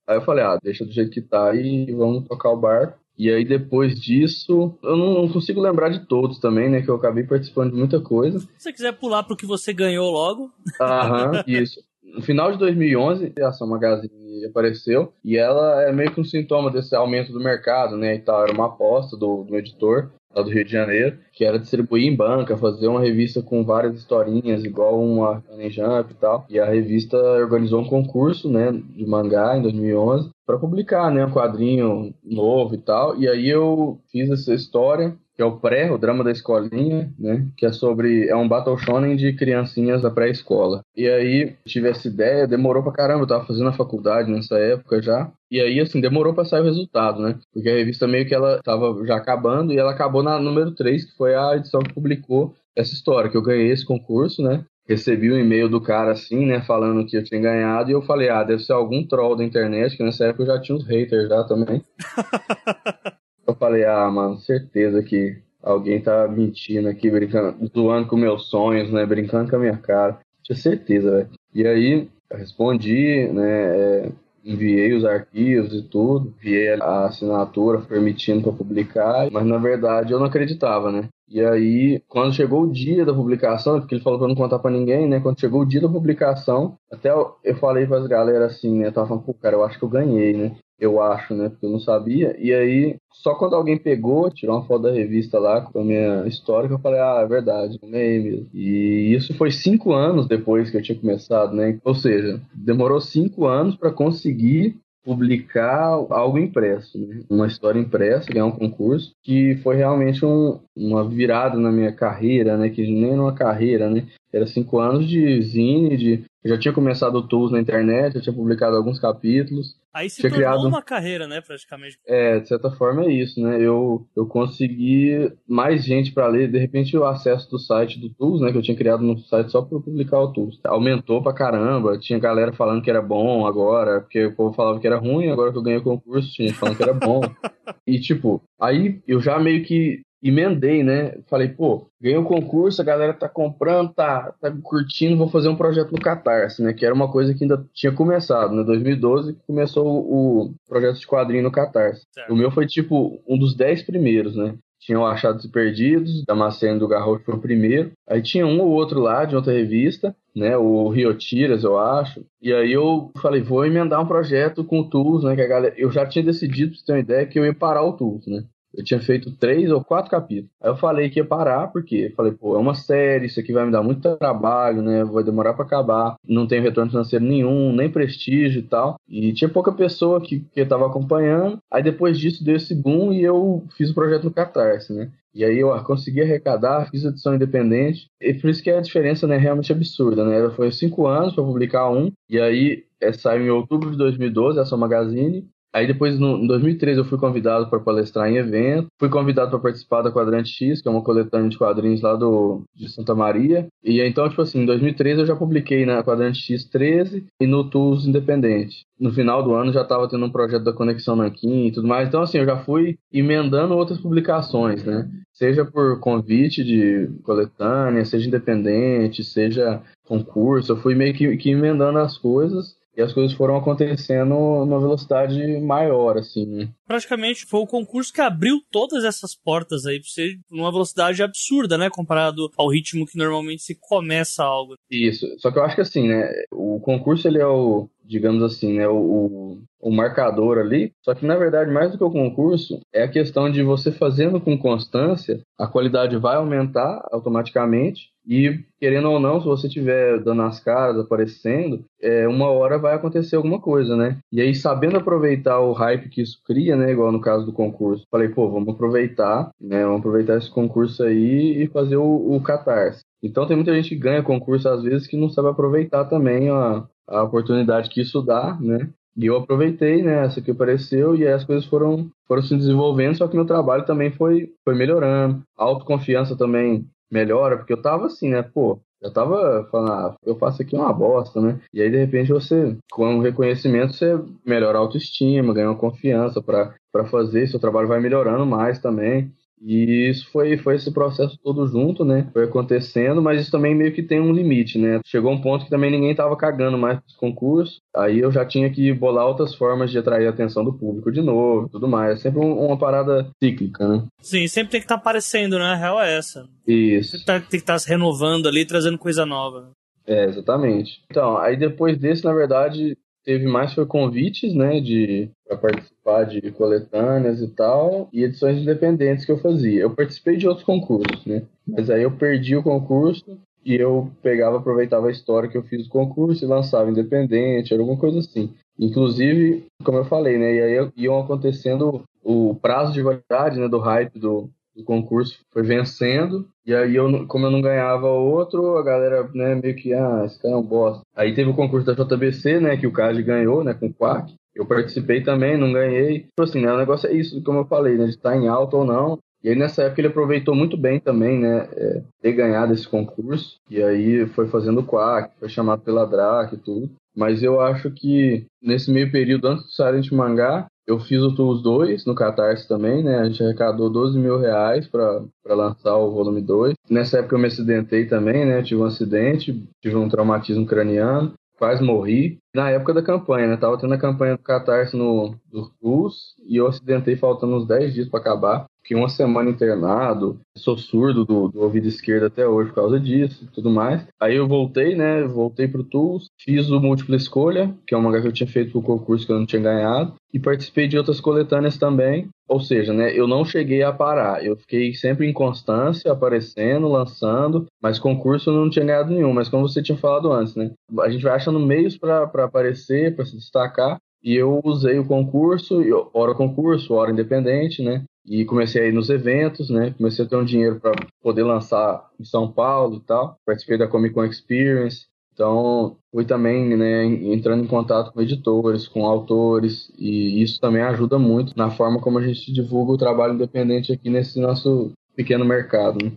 [0.07, 2.97] Aí eu falei, ah, deixa do jeito que tá e vamos tocar o bar.
[3.21, 6.81] E aí depois disso, eu não, consigo lembrar de todos também, né?
[6.81, 8.39] Que eu acabei participando de muita coisa.
[8.39, 10.51] Se você quiser pular pro que você ganhou logo.
[10.81, 11.79] Aham, isso.
[12.03, 16.71] No final de 2011, a Ação Magazine apareceu e ela é meio que um sintoma
[16.71, 18.15] desse aumento do mercado, né?
[18.15, 21.59] E tal, era uma aposta do, do editor lá do Rio de Janeiro, que era
[21.59, 26.45] distribuir em banca, fazer uma revista com várias historinhas, igual uma Shonen Jump e tal.
[26.49, 31.31] E a revista organizou um concurso, né, de mangá em 2011 para publicar, né, um
[31.31, 33.17] quadrinho novo e tal.
[33.17, 37.47] E aí eu fiz essa história que é o pré, o drama da escolinha, né?
[37.57, 38.27] Que é sobre.
[38.27, 40.81] É um Battle Shonen de criancinhas da pré-escola.
[40.95, 45.01] E aí tive essa ideia, demorou pra caramba, eu tava fazendo a faculdade nessa época
[45.01, 45.31] já.
[45.49, 47.39] E aí, assim, demorou pra sair o resultado, né?
[47.51, 51.05] Porque a revista meio que ela tava já acabando e ela acabou na número 3,
[51.05, 54.63] que foi a edição que publicou essa história, que eu ganhei esse concurso, né?
[54.87, 58.27] recebi um e-mail do cara assim, né, falando que eu tinha ganhado, e eu falei,
[58.27, 61.29] ah, deve ser algum troll da internet, que nessa época eu já tinha uns haters
[61.29, 61.81] já também.
[63.47, 68.91] eu falei, ah, mano, certeza que alguém tá mentindo aqui, brincando, zoando com meus sonhos,
[68.91, 70.19] né, brincando com a minha cara.
[70.43, 71.29] Tinha certeza, velho.
[71.53, 74.11] E aí, respondi, né, é,
[74.43, 80.19] enviei os arquivos e tudo, enviei a assinatura permitindo para publicar, mas na verdade eu
[80.19, 81.09] não acreditava, né?
[81.29, 84.69] E aí, quando chegou o dia da publicação, porque ele falou pra não contar pra
[84.69, 85.21] ninguém, né?
[85.21, 88.87] Quando chegou o dia da publicação, até eu, falei as galera assim, né?
[88.87, 90.57] Eu tava falando, pô, cara, eu acho que eu ganhei, né?
[90.81, 91.47] Eu acho, né?
[91.47, 92.35] Porque eu não sabia.
[92.39, 96.25] E aí, só quando alguém pegou, tirou uma foto da revista lá com a minha
[96.25, 98.47] história, que eu falei, ah, é verdade, ganhei mesmo.
[98.51, 101.77] E isso foi cinco anos depois que eu tinha começado, né?
[101.85, 107.23] Ou seja, demorou cinco anos para conseguir publicar algo impresso, né?
[107.29, 112.57] uma história impressa, ganhar um concurso, que foi realmente um, uma virada na minha carreira,
[112.57, 112.69] né?
[112.69, 114.07] Que nem numa carreira, né?
[114.33, 118.21] Era cinco anos de zine, de eu já tinha começado o Tools na internet, já
[118.21, 119.75] tinha publicado alguns capítulos.
[119.93, 120.67] Aí se tinha criado...
[120.67, 121.99] uma carreira, né, praticamente.
[122.07, 123.61] É, de certa forma é isso, né?
[123.61, 128.41] Eu, eu consegui mais gente para ler, de repente o acesso do site do Tools,
[128.41, 130.59] né, que eu tinha criado no site só para publicar o Tools.
[130.63, 134.87] Aumentou pra caramba, tinha galera falando que era bom agora, porque o povo falava que
[134.87, 137.21] era ruim, agora que eu ganhei o concurso, tinha gente falando que era bom.
[137.85, 141.17] e tipo, aí eu já meio que emendei, né?
[141.27, 145.49] Falei, pô, ganhei o um concurso, a galera tá comprando, tá, tá curtindo, vou fazer
[145.49, 146.73] um projeto no Catarse, né?
[146.73, 148.63] Que era uma coisa que ainda tinha começado, né?
[148.63, 152.05] 2012 que começou o, projeto de quadrinho no Catarse.
[152.13, 152.31] Certo.
[152.31, 154.55] O meu foi, tipo, um dos dez primeiros, né?
[154.79, 157.91] Tinha o Achados e Perdidos, da Macena do Garrote foi o primeiro.
[158.09, 160.57] Aí tinha um ou outro lá de outra revista, né?
[160.57, 162.25] O Rio Tiras, eu acho.
[162.41, 165.35] E aí eu falei, vou emendar um projeto com o Tools, né?
[165.35, 165.75] Que a galera...
[165.77, 168.25] Eu já tinha decidido, pra você ter uma ideia, que eu ia parar o Tools,
[168.25, 168.43] né?
[168.73, 170.49] Eu tinha feito três ou quatro capítulos.
[170.61, 173.65] Aí eu falei que ia parar, porque falei, pô, é uma série, isso aqui vai
[173.65, 175.03] me dar muito trabalho, né?
[175.03, 178.95] Vai demorar para acabar, não tem retorno financeiro nenhum, nem prestígio e tal.
[179.07, 181.59] E tinha pouca pessoa que, que tava acompanhando.
[181.69, 185.11] Aí depois disso deu esse boom e eu fiz o projeto no Catarse, né?
[185.33, 188.07] E aí eu consegui arrecadar, fiz edição independente.
[188.19, 190.49] E por isso que a diferença né, é realmente absurda, né?
[190.51, 192.11] Foi cinco anos para publicar um.
[192.29, 195.47] E aí é, saiu em outubro de 2012, essa magazine.
[195.73, 198.87] Aí depois, no, em 2013, eu fui convidado para palestrar em evento.
[198.99, 202.63] Fui convidado para participar da Quadrante X, que é uma coletânea de quadrinhos lá do,
[202.75, 203.67] de Santa Maria.
[203.83, 207.69] E então, tipo assim, em 2013 eu já publiquei na Quadrante X 13 e no
[207.69, 208.85] Tools Independente.
[208.99, 212.07] No final do ano já estava tendo um projeto da Conexão Nanquim e tudo mais.
[212.07, 215.09] Então, assim, eu já fui emendando outras publicações, né?
[215.33, 220.73] Seja por convite de coletânea, seja independente, seja concurso.
[220.73, 224.29] Eu fui meio que, que emendando as coisas e as coisas foram acontecendo
[224.65, 226.45] numa velocidade maior, assim.
[226.45, 226.69] Né?
[226.87, 231.77] Praticamente foi o concurso que abriu todas essas portas aí pra você numa velocidade absurda,
[231.77, 231.89] né?
[231.89, 234.75] Comparado ao ritmo que normalmente se começa algo.
[234.89, 235.25] Isso.
[235.39, 236.29] Só que eu acho que assim, né?
[236.51, 240.93] O concurso ele é o digamos assim, né, o, o marcador ali.
[241.01, 244.41] Só que, na verdade, mais do que o concurso, é a questão de você fazendo
[244.41, 248.10] com constância, a qualidade vai aumentar automaticamente.
[248.27, 252.93] E, querendo ou não, se você estiver dando as caras, aparecendo, é, uma hora vai
[252.93, 254.19] acontecer alguma coisa, né?
[254.31, 256.91] E aí, sabendo aproveitar o hype que isso cria, né?
[256.91, 259.83] Igual no caso do concurso, falei, pô, vamos aproveitar, né?
[259.83, 263.01] Vamos aproveitar esse concurso aí e fazer o, o catarse.
[263.23, 266.83] Então tem muita gente que ganha concurso às vezes que não sabe aproveitar também a,
[267.07, 268.89] a oportunidade que isso dá, né?
[269.15, 273.17] E eu aproveitei, né, essa que apareceu e aí as coisas foram, foram se desenvolvendo,
[273.17, 275.43] só que meu trabalho também foi, foi melhorando.
[275.57, 280.35] A autoconfiança também melhora, porque eu tava assim, né, pô, eu tava falando, ah, eu
[280.37, 281.59] faço aqui uma bosta, né?
[281.73, 286.39] E aí, de repente, você, com o reconhecimento, você melhora a autoestima, ganha uma confiança
[286.41, 289.33] para fazer, seu trabalho vai melhorando mais também.
[289.63, 292.27] E isso foi, foi esse processo todo junto, né?
[292.33, 294.99] Foi acontecendo, mas isso também meio que tem um limite, né?
[295.05, 297.79] Chegou um ponto que também ninguém tava cagando mais pros concursos.
[297.95, 301.21] Aí eu já tinha que bolar outras formas de atrair a atenção do público de
[301.21, 302.19] novo tudo mais.
[302.19, 304.03] É sempre um, uma parada cíclica, né?
[304.21, 305.65] Sim, sempre tem que estar tá aparecendo, né?
[305.65, 306.47] A real é essa.
[306.67, 307.23] Isso.
[307.23, 309.71] Tá, tem que estar tá se renovando ali, trazendo coisa nova.
[310.07, 311.01] É, exatamente.
[311.09, 316.51] Então, aí depois desse, na verdade, teve mais foi convites, né, de para participar de
[316.51, 319.81] coletâneas e tal, e edições independentes que eu fazia.
[319.81, 321.43] Eu participei de outros concursos, né?
[321.67, 325.83] Mas aí eu perdi o concurso e eu pegava, aproveitava a história que eu fiz
[325.83, 328.53] do concurso e lançava independente, era alguma coisa assim.
[328.79, 333.77] Inclusive, como eu falei, né, e aí iam acontecendo o prazo de validade, né, do
[333.77, 338.83] hype do do concurso foi vencendo, e aí eu, como eu não ganhava outro, a
[338.83, 341.01] galera, né, meio que, ah, esse cara é um bosta.
[341.15, 344.33] Aí teve o concurso da JBC, né, que o Kaji ganhou, né, com o Quack.
[344.55, 346.21] Eu participei também, não ganhei.
[346.21, 348.77] Tipo assim, né, o negócio é isso, como eu falei, né, de estar em alta
[348.77, 349.19] ou não.
[349.43, 353.57] E aí nessa época ele aproveitou muito bem também, né, é, ter ganhado esse concurso.
[353.69, 356.91] E aí foi fazendo o Quack, foi chamado pela DRAC e tudo.
[357.15, 361.61] Mas eu acho que nesse meio período, antes do Silent Mangá, eu fiz o Tools
[361.61, 363.19] 2 no Catarse também, né?
[363.19, 366.73] A gente arrecadou 12 mil reais para lançar o volume 2.
[366.89, 368.61] Nessa época eu me acidentei também, né?
[368.61, 372.39] Tive um acidente, tive um traumatismo craniano, quase morri.
[372.55, 373.55] Na época da campanha, né?
[373.55, 377.93] Tava tendo a campanha do Catarse no, do Tools e eu acidentei faltando uns 10
[377.93, 378.65] dias para acabar.
[378.91, 383.47] Fiquei uma semana internado, sou surdo do, do, ouvido esquerdo até hoje por causa disso
[383.53, 384.05] tudo mais.
[384.19, 385.23] Aí eu voltei, né?
[385.23, 388.73] Voltei pro Tools, fiz o Múltipla Escolha, que é um mangá que eu tinha feito
[388.73, 392.27] pro concurso que eu não tinha ganhado, e participei de outras coletâneas também.
[392.49, 393.17] Ou seja, né?
[393.17, 398.55] Eu não cheguei a parar, eu fiquei sempre em constância, aparecendo, lançando, mas concurso eu
[398.55, 399.31] não tinha ganhado nenhum.
[399.31, 400.69] Mas como você tinha falado antes, né?
[400.99, 404.01] A gente vai achando meios para aparecer, para se destacar.
[404.23, 405.81] E eu usei o concurso,
[406.13, 408.03] hora concurso, hora independente, né?
[408.25, 409.95] E comecei a ir nos eventos, né?
[409.97, 413.37] Comecei a ter um dinheiro para poder lançar em São Paulo e tal.
[413.45, 415.07] Participei da Comic Con Experience.
[415.33, 421.17] Então, fui também né, entrando em contato com editores, com autores, e isso também ajuda
[421.17, 426.05] muito na forma como a gente divulga o trabalho independente aqui nesse nosso pequeno mercado.
[426.05, 426.11] Né?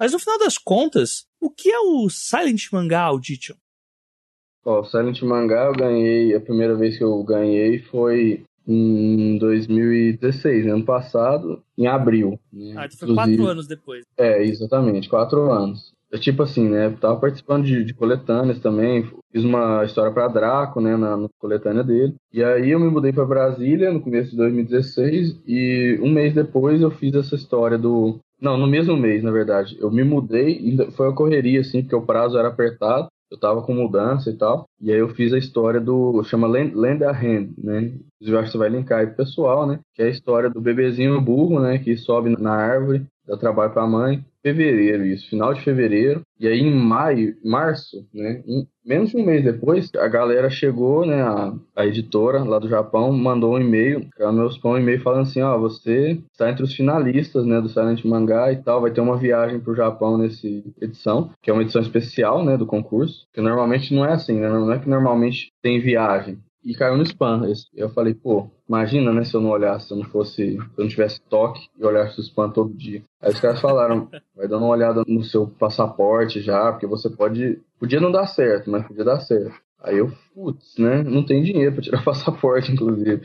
[0.00, 3.56] Mas no final das contas, o que é o Silent Manga Audition?
[4.64, 10.84] Ó, Silent Mangá eu ganhei, a primeira vez que eu ganhei foi em 2016, ano
[10.84, 12.38] passado, em abril.
[12.52, 12.74] Né?
[12.76, 14.04] Ah, então foi quatro anos depois.
[14.16, 15.92] É, exatamente, quatro anos.
[16.12, 16.86] É tipo assim, né?
[16.86, 21.28] Eu tava participando de, de coletâneas também, fiz uma história para Draco, né, na, na,
[21.38, 22.14] coletânea dele.
[22.32, 26.80] E aí eu me mudei para Brasília no começo de 2016 e um mês depois
[26.80, 29.76] eu fiz essa história do não, no mesmo mês, na verdade.
[29.80, 33.74] Eu me mudei, foi uma correria, assim, porque o prazo era apertado eu tava com
[33.74, 34.68] mudança e tal.
[34.80, 36.22] E aí eu fiz a história do.
[36.24, 37.92] chama Land a Hand, né?
[38.20, 39.80] Eu acho que você vai linkar aí pro pessoal, né?
[39.94, 41.78] Que é a história do bebezinho burro, né?
[41.78, 44.24] Que sobe na árvore, dá trabalho pra mãe.
[44.48, 46.22] Fevereiro, isso, final de fevereiro.
[46.40, 48.42] E aí em maio, março, né?
[48.46, 51.20] Um, menos de um mês depois, a galera chegou, né?
[51.20, 55.22] A, a editora lá do Japão mandou um e-mail, o meu spam um e-mail falando
[55.22, 57.60] assim, ó, você está entre os finalistas, né?
[57.60, 60.46] Do Silent Mangá e tal, vai ter uma viagem pro Japão nessa
[60.80, 62.56] edição, que é uma edição especial, né?
[62.56, 64.48] Do concurso, que normalmente não é assim, né?
[64.48, 67.50] Não é que normalmente tem viagem e caiu no spam.
[67.74, 70.82] Eu falei, pô, imagina, né, se eu não olhasse, se eu não fosse, se eu
[70.84, 73.02] não tivesse toque e olhasse o spam todo dia.
[73.22, 77.58] Aí os caras falaram, vai dando uma olhada no seu passaporte já, porque você pode,
[77.80, 79.54] podia não dar certo, mas podia dar certo.
[79.82, 83.22] Aí eu, putz, né, não tem dinheiro para tirar passaporte, inclusive.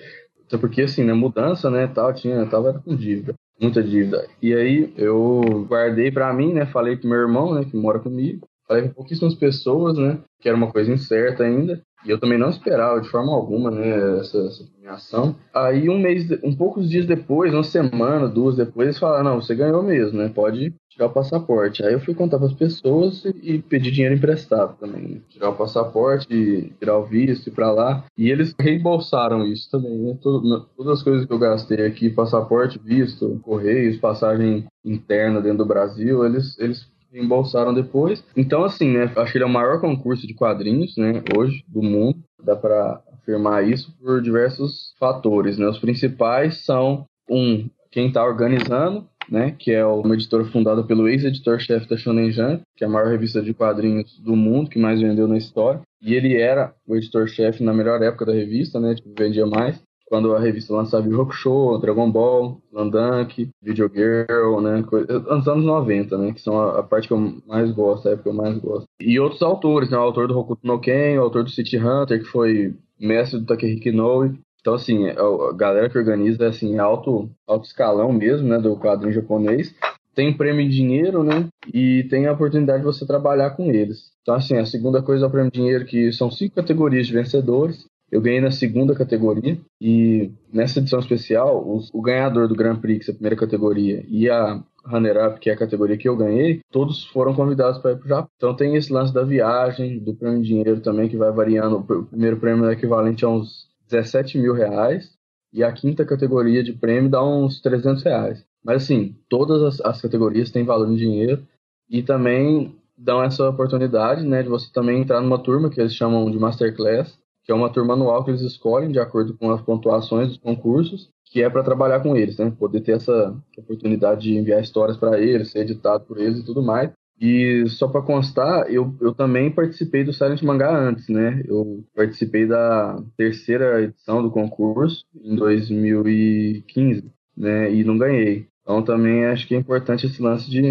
[0.47, 4.25] Até porque, assim, né, mudança, né, tal, tinha, tava com dívida, muita dívida.
[4.41, 8.47] E aí eu guardei para mim, né, falei pro meu irmão, né, que mora comigo,
[8.65, 11.82] falei com pouquíssimas pessoas, né, que era uma coisa incerta ainda.
[12.05, 15.35] E eu também não esperava de forma alguma, né, essa, essa premiação.
[15.53, 19.55] Aí um mês, um poucos dias depois, uma semana, duas depois, eles falaram, não, você
[19.55, 20.29] ganhou mesmo, né?
[20.29, 21.83] Pode tirar o passaporte.
[21.83, 25.21] Aí eu fui contar para as pessoas e, e pedir dinheiro emprestado também, né?
[25.29, 28.03] Tirar o passaporte, tirar o visto e para lá.
[28.17, 30.17] E eles reembolsaram isso também, né?
[30.21, 35.65] Todo, todas as coisas que eu gastei aqui, passaporte, visto, correios, passagem interna dentro do
[35.65, 38.23] Brasil, eles, eles reembolsaram depois.
[38.36, 39.12] Então, assim, né?
[39.15, 41.21] Acho que ele é o maior concurso de quadrinhos, né?
[41.38, 42.17] Hoje, do mundo.
[42.43, 45.67] Dá para afirmar isso por diversos fatores, né?
[45.67, 51.88] Os principais são, um, quem está organizando, né, que é uma editora fundada pelo ex-editor-chefe
[51.88, 55.28] da Shonen Jump, que é a maior revista de quadrinhos do mundo, que mais vendeu
[55.28, 55.80] na história.
[56.02, 59.82] E ele era o editor-chefe na melhor época da revista, né, tipo, vendia mais
[60.13, 64.86] quando a revista lançava o Show, Dragon Ball, Landunk, Video Girl, né?
[65.28, 66.32] Nos anos 90, né?
[66.34, 68.86] Que são a, a, parte que eu mais gosto, a época que eu mais gosto.
[69.02, 69.97] E outros autores, né?
[69.97, 73.47] O autor do Hokuto no Ken, o autor do City Hunter, que foi mestre do
[73.47, 74.38] Takehiko Inoue.
[74.62, 78.60] Então, assim, a, a galera que organiza é, assim, alto, alto escalão mesmo, né?
[78.60, 79.73] Do quadrinho japonês.
[80.13, 81.47] Tem prêmio em dinheiro, né?
[81.73, 84.12] E tem a oportunidade de você trabalhar com eles.
[84.21, 87.13] Então, assim, a segunda coisa é o prêmio de dinheiro, que são cinco categorias de
[87.13, 87.87] vencedores.
[88.13, 93.09] Eu ganhei na segunda categoria e nessa edição especial, os, o ganhador do Grand Prix,
[93.09, 97.33] a primeira categoria, e a runner-up, que é a categoria que eu ganhei, todos foram
[97.33, 98.29] convidados para ir para o Japão.
[98.37, 101.77] Então tem esse lance da viagem, do prêmio de dinheiro também, que vai variando.
[101.77, 105.17] O primeiro prêmio é equivalente a uns 17 mil reais,
[105.51, 108.45] e a quinta categoria de prêmio dá uns 300 reais.
[108.63, 111.41] Mas assim, todas as, as categorias têm valor em dinheiro
[111.89, 116.29] e também dão essa oportunidade, né, de você também entrar numa turma que eles chamam
[116.29, 120.29] de Masterclass, que é uma turma anual que eles escolhem de acordo com as pontuações
[120.29, 122.54] dos concursos, que é para trabalhar com eles, né?
[122.58, 126.62] Poder ter essa oportunidade de enviar histórias para eles, ser editado por eles e tudo
[126.62, 126.91] mais.
[127.19, 131.44] E só para constar, eu, eu também participei do Silent Mangá antes, né?
[131.48, 137.73] Eu participei da terceira edição do concurso em 2015, né?
[137.73, 138.48] E não ganhei.
[138.62, 140.62] Então também acho que é importante esse lance de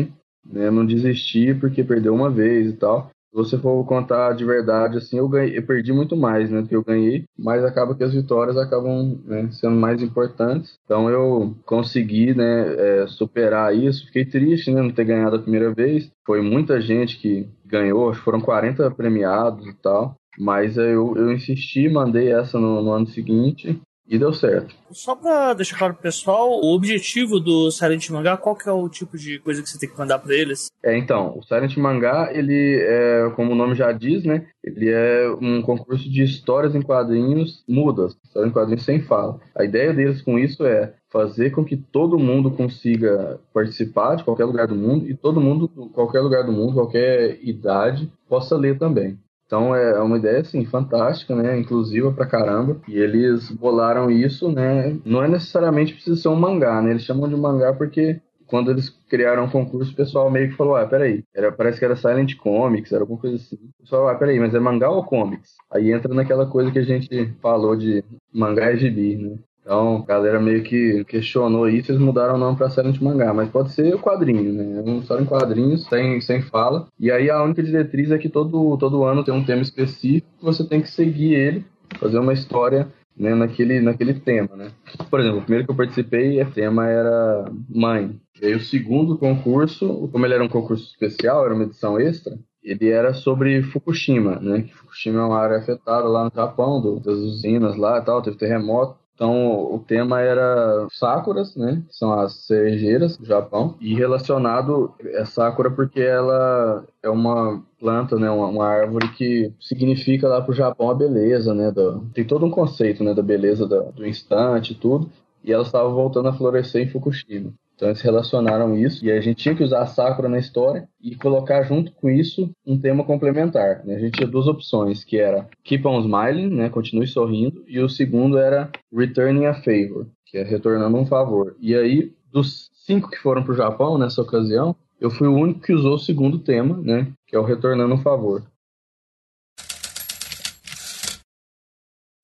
[0.45, 4.99] né, não desistir porque perdeu uma vez e tal se você for contar de verdade,
[4.99, 8.05] assim, eu, ganhei, eu perdi muito mais, né, do que eu ganhei, mas acaba que
[8.05, 10.79] as vitórias acabam né, sendo mais importantes.
[10.85, 14.05] Então eu consegui, né, é, superar isso.
[14.07, 16.11] Fiquei triste, né, não ter ganhado a primeira vez.
[16.27, 20.15] Foi muita gente que ganhou, foram 40 premiados e tal.
[20.39, 23.81] Mas eu, eu insisti, mandei essa no, no ano seguinte
[24.13, 24.75] e deu certo.
[24.91, 28.87] Só pra deixar claro pro pessoal, o objetivo do Silent Mangá, qual que é o
[28.87, 30.71] tipo de coisa que você tem que mandar para eles?
[30.85, 34.47] É, então, o Silent Mangá, ele é, como o nome já diz, né?
[34.63, 39.41] Ele é um concurso de histórias em quadrinhos mudas, histórias em quadrinhos sem fala.
[39.57, 44.45] A ideia deles com isso é fazer com que todo mundo consiga participar de qualquer
[44.45, 49.19] lugar do mundo e todo mundo, qualquer lugar do mundo, qualquer idade, possa ler também.
[49.53, 52.81] Então é uma ideia assim fantástica, né, inclusiva pra caramba.
[52.89, 54.97] E eles bolaram isso, né?
[55.05, 56.93] Não é necessariamente precisa ser um mangá, né?
[56.93, 60.75] Eles chamam de mangá porque quando eles criaram o concurso, o pessoal meio que falou:
[60.75, 63.57] ah, peraí, era, parece que era Silent Comics, era alguma coisa assim.
[63.57, 65.55] O pessoal, ah, peraí, mas é mangá ou comics?
[65.71, 69.37] Aí entra naquela coisa que a gente falou de mangá e gibi, né?
[69.63, 73.49] Então, a galera meio que questionou isso, eles mudaram o nome pra Silent Mangá, mas
[73.49, 74.79] pode ser o quadrinho, né?
[74.79, 76.89] É uma história em quadrinhos, sem, sem fala.
[76.99, 80.65] E aí a única diretriz é que todo, todo ano tem um tema específico, você
[80.65, 81.65] tem que seguir ele,
[81.99, 84.71] fazer uma história né, naquele, naquele tema, né?
[85.09, 88.21] Por exemplo, o primeiro que eu participei, o tema era mãe.
[88.41, 92.37] E aí o segundo concurso, como ele era um concurso especial, era uma edição extra,
[92.63, 94.69] ele era sobre Fukushima, né?
[94.73, 98.37] Fukushima é uma área afetada lá no Japão, do, das usinas lá e tal, teve
[98.37, 99.02] terremoto.
[99.15, 101.83] Então, o tema era sakuras, né?
[101.89, 103.77] Que são as cerejeiras do Japão.
[103.81, 108.31] E relacionado é sakura porque ela é uma planta, né?
[108.31, 111.71] Uma, uma árvore que significa lá pro Japão a beleza, né?
[111.71, 113.15] Do, tem todo um conceito, né?
[113.15, 115.11] Da beleza do, do instante e tudo.
[115.45, 117.53] E ela estava voltando a florescer em Fukushima.
[117.83, 121.17] Então eles relacionaram isso e a gente tinha que usar a Sakura na história e
[121.17, 123.85] colocar junto com isso um tema complementar.
[123.85, 123.97] Né?
[123.97, 126.69] A gente tinha duas opções, que era Keep on Smiling, né?
[126.69, 131.57] continue sorrindo, e o segundo era Returning a Favor, que é retornando um favor.
[131.59, 135.59] E aí, dos cinco que foram para o Japão nessa ocasião, eu fui o único
[135.59, 137.13] que usou o segundo tema, né?
[137.27, 138.45] que é o Retornando um Favor.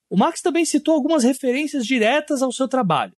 [0.09, 3.18] O Max também citou algumas referências diretas ao seu trabalho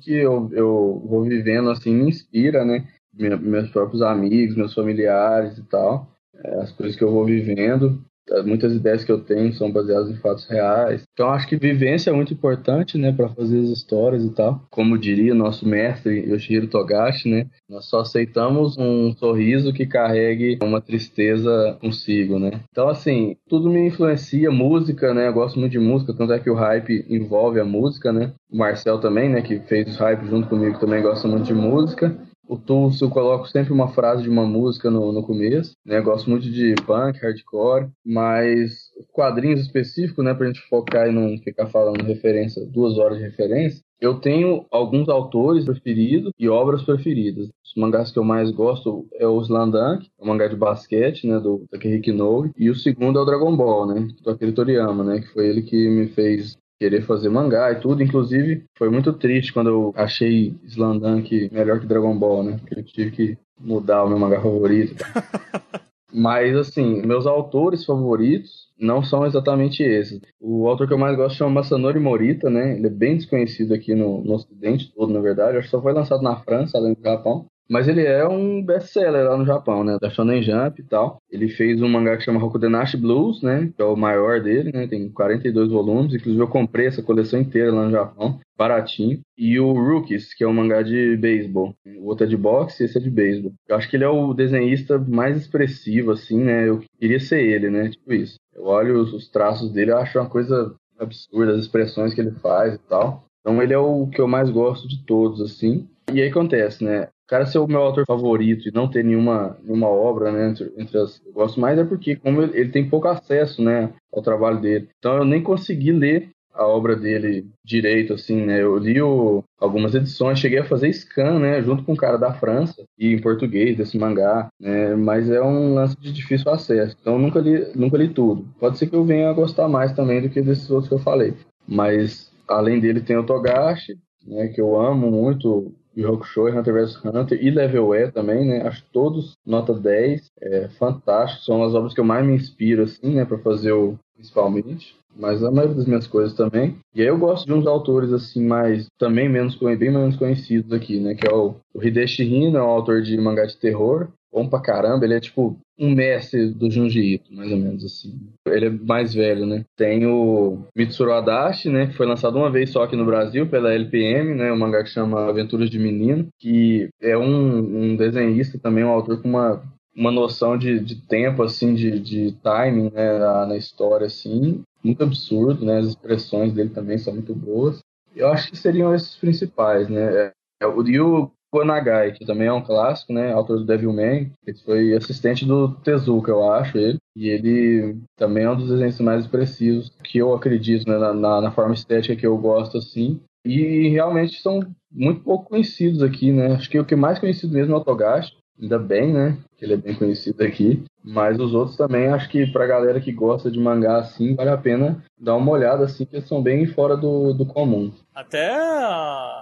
[0.00, 2.86] que eu, eu vou vivendo assim me inspira, né?
[3.12, 8.04] meus próprios amigos, meus familiares e tal, é, as coisas que eu vou vivendo.
[8.44, 11.04] Muitas ideias que eu tenho são baseadas em fatos reais.
[11.12, 14.62] Então acho que vivência é muito importante, né, para fazer as histórias e tal.
[14.70, 20.80] Como diria nosso mestre Yoshihiro Togashi, né, nós só aceitamos um sorriso que carregue uma
[20.80, 22.60] tristeza consigo, né.
[22.70, 26.50] Então assim, tudo me influencia, música, né, eu gosto muito de música, tanto é que
[26.50, 28.32] o hype envolve a música, né.
[28.50, 32.16] O Marcel também, né, que fez o hype junto comigo, também gosta muito de música.
[32.48, 36.00] O Tulso eu coloco sempre uma frase de uma música no, no começo, né?
[36.00, 40.32] Gosto muito de punk, hardcore, mas quadrinhos específicos, né?
[40.32, 43.82] Pra gente focar e não ficar falando referência, duas horas de referência.
[44.00, 47.48] Eu tenho alguns autores preferidos e obras preferidas.
[47.64, 51.64] Os mangás que eu mais gosto é o Slandunk, o mangá de basquete, né, do
[51.70, 55.32] Takehiko Inoue, e o segundo é o Dragon Ball, né, do Akira Toriyama, né, que
[55.32, 58.02] foi ele que me fez querer fazer mangá e tudo.
[58.02, 62.58] Inclusive, foi muito triste quando eu achei Slandunk melhor que Dragon Ball, né?
[62.58, 64.96] Porque eu tive que mudar o meu mangá favorito.
[66.12, 70.20] Mas, assim, meus autores favoritos não são exatamente esses.
[70.40, 72.76] O autor que eu mais gosto chama Masanori Morita, né?
[72.76, 75.58] Ele é bem desconhecido aqui no, no ocidente todo, na verdade.
[75.58, 77.46] Acho que só foi lançado na França, além do Japão.
[77.68, 79.98] Mas ele é um best-seller lá no Japão, né?
[80.00, 81.20] Da Shonen Jump e tal.
[81.30, 83.72] Ele fez um mangá que chama Hokudenashi Blues, né?
[83.74, 84.86] Que é o maior dele, né?
[84.86, 86.14] Tem 42 volumes.
[86.14, 88.38] Inclusive eu comprei essa coleção inteira lá no Japão.
[88.56, 89.20] Baratinho.
[89.36, 91.74] E o Rookies, que é um mangá de beisebol.
[91.98, 93.52] O outro é de boxe e esse é de beisebol.
[93.68, 96.68] Eu acho que ele é o desenhista mais expressivo, assim, né?
[96.68, 97.90] Eu queria ser ele, né?
[97.90, 98.36] Tipo isso.
[98.54, 102.30] Eu olho os, os traços dele, eu acho uma coisa absurda, as expressões que ele
[102.30, 103.24] faz e tal.
[103.40, 105.88] Então ele é o que eu mais gosto de todos, assim.
[106.12, 107.08] E aí acontece, né?
[107.26, 110.98] Cara ser o meu autor favorito e não ter nenhuma, nenhuma obra, né, entre, entre
[110.98, 114.22] as que eu gosto mais, é porque como ele, ele, tem pouco acesso, né, ao
[114.22, 114.88] trabalho dele.
[114.98, 118.62] Então eu nem consegui ler a obra dele direito, assim, né?
[118.62, 121.62] Eu li o, algumas edições, cheguei a fazer scan, né?
[121.62, 124.94] Junto com um cara da França, e em português, desse mangá, né?
[124.96, 126.96] Mas é um lance de difícil acesso.
[127.00, 128.46] Então nunca li, nunca li tudo.
[128.58, 130.98] Pode ser que eu venha a gostar mais também do que desses outros que eu
[130.98, 131.34] falei.
[131.68, 134.48] Mas além dele tem o Togashi, né?
[134.48, 135.72] Que eu amo muito.
[136.04, 138.62] Hakusho, Hunter vs Hunter e Level E também, né?
[138.66, 143.14] Acho todos nota 10, é fantástico, são as obras que eu mais me inspiro, assim,
[143.14, 146.76] né, para fazer o principalmente mas a maioria das minhas coisas também.
[146.94, 151.00] E aí eu gosto de uns autores assim mais também menos bem menos conhecidos aqui,
[151.00, 154.48] né, que é o, o Hideshi Hino, é um autor de mangá de terror, bom
[154.48, 158.18] pra caramba, ele é tipo um mestre do Junji Ito, mais ou menos assim.
[158.46, 159.64] Ele é mais velho, né?
[159.76, 163.72] Tem o Mitsuru Adachi, né, que foi lançado uma vez só aqui no Brasil pela
[163.72, 168.84] LPM, né, um mangá que chama Aventuras de Menino, que é um, um desenhista também,
[168.84, 169.62] um autor com uma
[169.96, 175.02] uma noção de, de tempo, assim, de, de timing né, na, na, história, assim, muito
[175.02, 175.78] absurdo, né?
[175.78, 177.78] As expressões dele também são muito boas.
[178.14, 180.26] Eu acho que seriam esses principais, né?
[180.26, 180.32] É,
[180.62, 183.32] é o Ryu Konagai, que também é um clássico, né?
[183.32, 184.30] Autor do Devilman.
[184.46, 186.98] Ele foi assistente do Tezuka, eu acho, ele.
[187.16, 190.98] E ele também é um dos desenhos mais expressivos que eu acredito, né?
[190.98, 193.20] Na, na forma estética que eu gosto, assim.
[193.46, 194.60] E realmente são
[194.92, 196.54] muito pouco conhecidos aqui, né?
[196.54, 198.36] Acho que o que é mais conhecido mesmo é o Togashi.
[198.60, 199.38] Ainda bem, né?
[199.56, 200.82] Que ele é bem conhecido aqui.
[201.04, 204.56] Mas os outros também, acho que pra galera que gosta de mangá assim, vale a
[204.56, 207.92] pena dar uma olhada, assim, que eles são bem fora do, do comum.
[208.14, 208.50] Até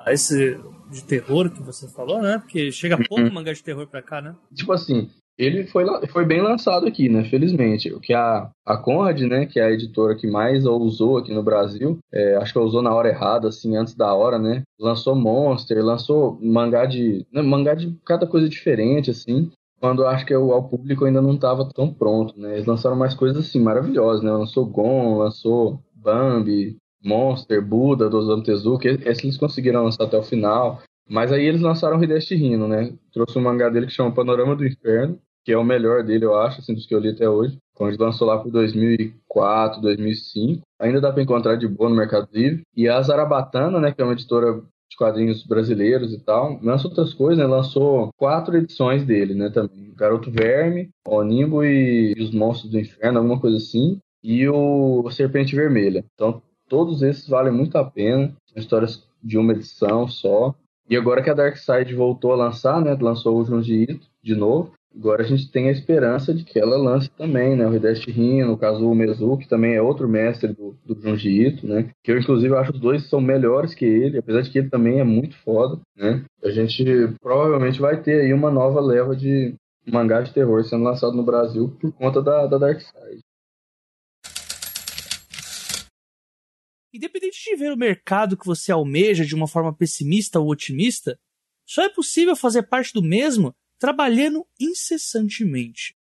[0.09, 0.59] esse
[0.91, 2.39] de terror que você falou, né?
[2.39, 3.33] Porque chega pouco uhum.
[3.33, 4.35] mangá de terror pra cá, né?
[4.55, 7.25] Tipo assim, ele foi, foi bem lançado aqui, né?
[7.25, 7.93] Felizmente.
[7.93, 9.47] O que a, a Conrad, né?
[9.47, 12.95] Que é a editora que mais usou aqui no Brasil, é, acho que usou na
[12.95, 14.63] hora errada, assim, antes da hora, né?
[14.79, 17.27] Lançou Monster, lançou mangá de.
[17.33, 19.51] Né, mangá de cada coisa diferente, assim.
[19.81, 22.55] Quando acho que o, público ainda não estava tão pronto, né?
[22.55, 24.31] Eles lançaram mais coisas assim, maravilhosas, né?
[24.31, 28.89] Lançou Gon, lançou Bambi, Monster, Buda, do Osamu Tezuka.
[28.89, 30.81] Esses eles conseguiram lançar até o final.
[31.09, 32.95] Mas aí eles lançaram o Hideshi Hino, né?
[33.13, 36.35] Trouxe um mangá dele que chama Panorama do Inferno, que é o melhor dele, eu
[36.35, 37.59] acho, assim, dos que eu li até hoje.
[37.75, 40.63] Quando ele lançou lá por 2004, 2005.
[40.81, 42.63] Ainda dá para encontrar de boa no Mercado Livre.
[42.75, 47.13] E a Zarabatana, né, que é uma editora de quadrinhos brasileiros e tal, lançou outras
[47.13, 47.47] coisas, né?
[47.47, 49.93] Lançou quatro edições dele, né, também.
[49.97, 53.99] Garoto Verme, o Nimbo e os Monstros do Inferno, alguma coisa assim.
[54.23, 56.05] E o Serpente Vermelha.
[56.15, 58.35] Então, todos esses valem muito a pena.
[58.47, 60.55] São histórias de uma edição só.
[60.89, 62.97] E agora que a Dark Side voltou a lançar, né?
[62.99, 64.73] Lançou o Junji Ito de novo.
[64.97, 67.67] Agora a gente tem a esperança de que ela lance também, né?
[67.67, 71.47] O Hideshi Rin, no caso o Mezu, que também é outro mestre do, do Junji
[71.47, 71.91] Ito, né?
[72.03, 75.01] Que eu, inclusive, acho os dois são melhores que ele, apesar de que ele também
[75.01, 76.25] é muito foda, né?
[76.45, 76.85] A gente
[77.21, 81.77] provavelmente vai ter aí uma nova leva de mangá de terror sendo lançado no Brasil
[81.81, 83.21] por conta da, da Dark Side.
[86.95, 91.19] Independente de ver o mercado que você almeja de uma forma pessimista ou otimista,
[91.67, 95.95] só é possível fazer parte do mesmo trabalhando incessantemente.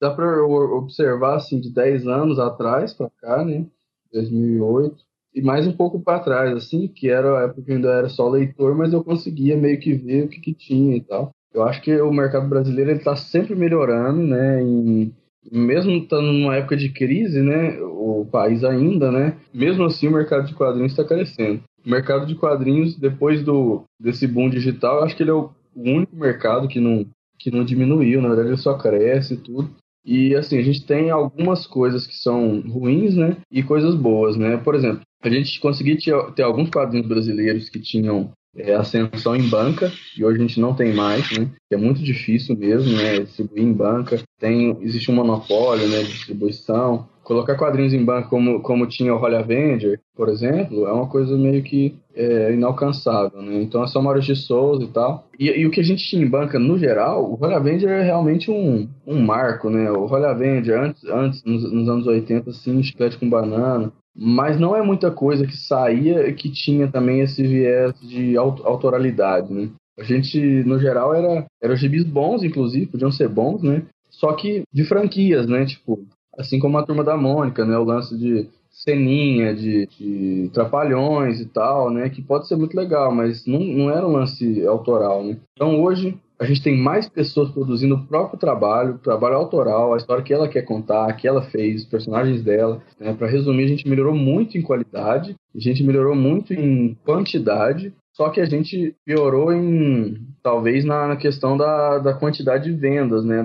[0.00, 3.66] Dá para observar assim de 10 anos atrás para cá, né?
[4.12, 5.04] 2008
[5.34, 8.08] e mais um pouco para trás, assim, que era a época que eu ainda era
[8.08, 11.30] só leitor, mas eu conseguia meio que ver o que, que tinha e tal.
[11.54, 14.62] Eu acho que o mercado brasileiro ele está sempre melhorando, né?
[14.62, 15.14] Em
[15.50, 20.46] mesmo estando numa época de crise, né, o país ainda, né, mesmo assim o mercado
[20.46, 21.62] de quadrinhos está crescendo.
[21.84, 26.16] O mercado de quadrinhos, depois do desse boom digital, acho que ele é o único
[26.16, 27.06] mercado que não,
[27.38, 29.70] que não diminuiu, na verdade ele só cresce e tudo.
[30.04, 34.56] E assim, a gente tem algumas coisas que são ruins, né, e coisas boas, né.
[34.56, 35.96] Por exemplo, a gente conseguiu
[36.34, 40.74] ter alguns quadrinhos brasileiros que tinham é, ascensão em banca, e hoje a gente não
[40.74, 41.48] tem mais, né?
[41.70, 43.20] É muito difícil mesmo, né?
[43.20, 44.22] Distribuir em banca.
[44.38, 46.02] Tem, existe um monopólio, né?
[46.02, 47.08] De distribuição.
[47.22, 51.36] Colocar quadrinhos em banca como, como tinha o Holly Avenger, por exemplo, é uma coisa
[51.36, 53.62] meio que é, inalcançável, né?
[53.62, 55.26] Então é só Maurício de Souza e tal.
[55.38, 58.02] E, e, o que a gente tinha em banca, no geral, o Holly Avenger é
[58.02, 59.90] realmente um, um marco, né?
[59.90, 64.76] O Holly Avenger, antes, antes nos, nos anos 80, assim, chiclete com banana, mas não
[64.76, 69.70] é muita coisa que saía que tinha também esse viés de autoralidade, né?
[69.98, 73.82] A gente, no geral, era, era gibis bons, inclusive, podiam ser bons, né?
[74.10, 75.64] Só que de franquias, né?
[75.64, 76.00] Tipo,
[76.38, 77.76] assim como a Turma da Mônica, né?
[77.76, 82.08] O lance de ceninha, de, de trapalhões e tal, né?
[82.08, 85.36] Que pode ser muito legal, mas não, não era um lance autoral, né?
[85.54, 90.24] Então hoje a gente tem mais pessoas produzindo o próprio trabalho, trabalho autoral, a história
[90.24, 92.82] que ela quer contar, que ela fez, os personagens dela.
[92.98, 93.14] Né?
[93.14, 98.28] Para resumir, a gente melhorou muito em qualidade, a gente melhorou muito em quantidade, só
[98.28, 103.44] que a gente piorou em talvez na, questão da, da quantidade de vendas, né?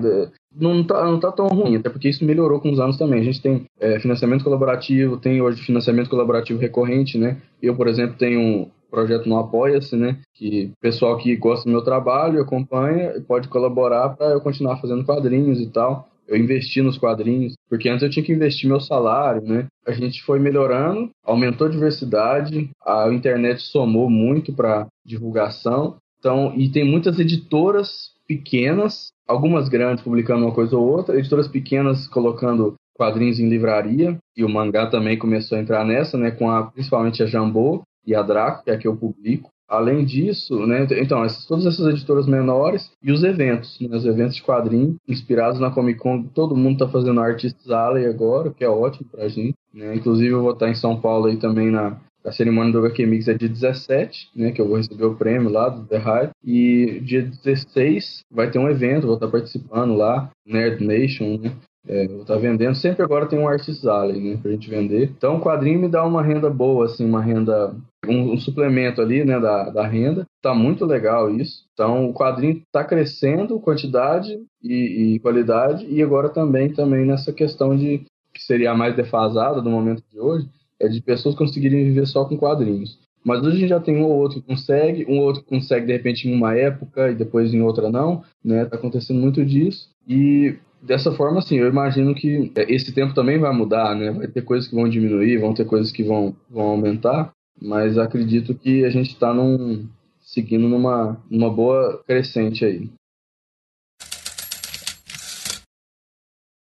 [0.54, 3.20] Não tá, não tá tão ruim, até porque isso melhorou com os anos também.
[3.20, 7.36] A gente tem é, financiamento colaborativo, tem hoje financiamento colaborativo recorrente, né?
[7.62, 10.18] Eu, por exemplo, tenho um projeto no Apoia-se, né?
[10.34, 15.60] Que pessoal que gosta do meu trabalho acompanha pode colaborar para eu continuar fazendo quadrinhos
[15.60, 16.08] e tal.
[16.26, 19.66] Eu investi nos quadrinhos, porque antes eu tinha que investir meu salário, né?
[19.86, 25.96] A gente foi melhorando, aumentou a diversidade, a internet somou muito para divulgação.
[26.18, 32.06] Então, e tem muitas editoras pequenas, algumas grandes publicando uma coisa ou outra, editoras pequenas
[32.08, 36.64] colocando quadrinhos em livraria, e o mangá também começou a entrar nessa, né, com a,
[36.64, 39.50] principalmente a Jambô e a Draco, que é a que eu publico.
[39.68, 44.36] Além disso, né, então, essas, todas essas editoras menores e os eventos, né, os eventos
[44.36, 48.64] de quadrinho inspirados na Comic Con, todo mundo está fazendo Artists Alley agora, o que
[48.64, 49.54] é ótimo pra gente.
[49.72, 49.94] Né?
[49.94, 53.28] Inclusive, eu vou estar em São Paulo aí também na, a cerimônia do HQ Mix
[53.28, 56.30] é dia 17, né, que eu vou receber o prêmio lá do The Hype.
[56.44, 61.52] E dia 16 vai ter um evento, vou estar participando lá, Nerd Nation, né?
[61.86, 62.74] É, vou estar vendendo.
[62.74, 65.10] Sempre agora tem um Artist Alley, né, pra gente vender.
[65.16, 67.74] Então o quadrinho me dá uma renda boa, assim, uma renda
[68.06, 70.26] um, um, suplemento ali, né, da, da renda.
[70.42, 71.64] Tá muito legal isso.
[71.72, 77.76] Então, o quadrinho está crescendo, quantidade e, e, qualidade, e agora também, também nessa questão
[77.76, 80.48] de que seria a mais defasada do momento de hoje,
[80.80, 82.98] é de pessoas conseguirem viver só com quadrinhos.
[83.24, 85.48] Mas hoje a gente já tem um ou outro que consegue, um ou outro que
[85.48, 88.64] consegue de repente em uma época e depois em outra não, né?
[88.64, 89.90] Tá acontecendo muito disso.
[90.06, 94.10] E dessa forma, assim, eu imagino que é, esse tempo também vai mudar, né?
[94.12, 98.54] Vai ter coisas que vão diminuir, vão ter coisas que vão, vão aumentar, mas acredito
[98.54, 99.88] que a gente está num,
[100.20, 102.88] seguindo numa, numa boa crescente aí.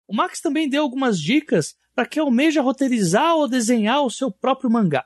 [0.07, 4.70] O Max também deu algumas dicas para quem almeja roteirizar ou desenhar o seu próprio
[4.70, 5.05] mangá.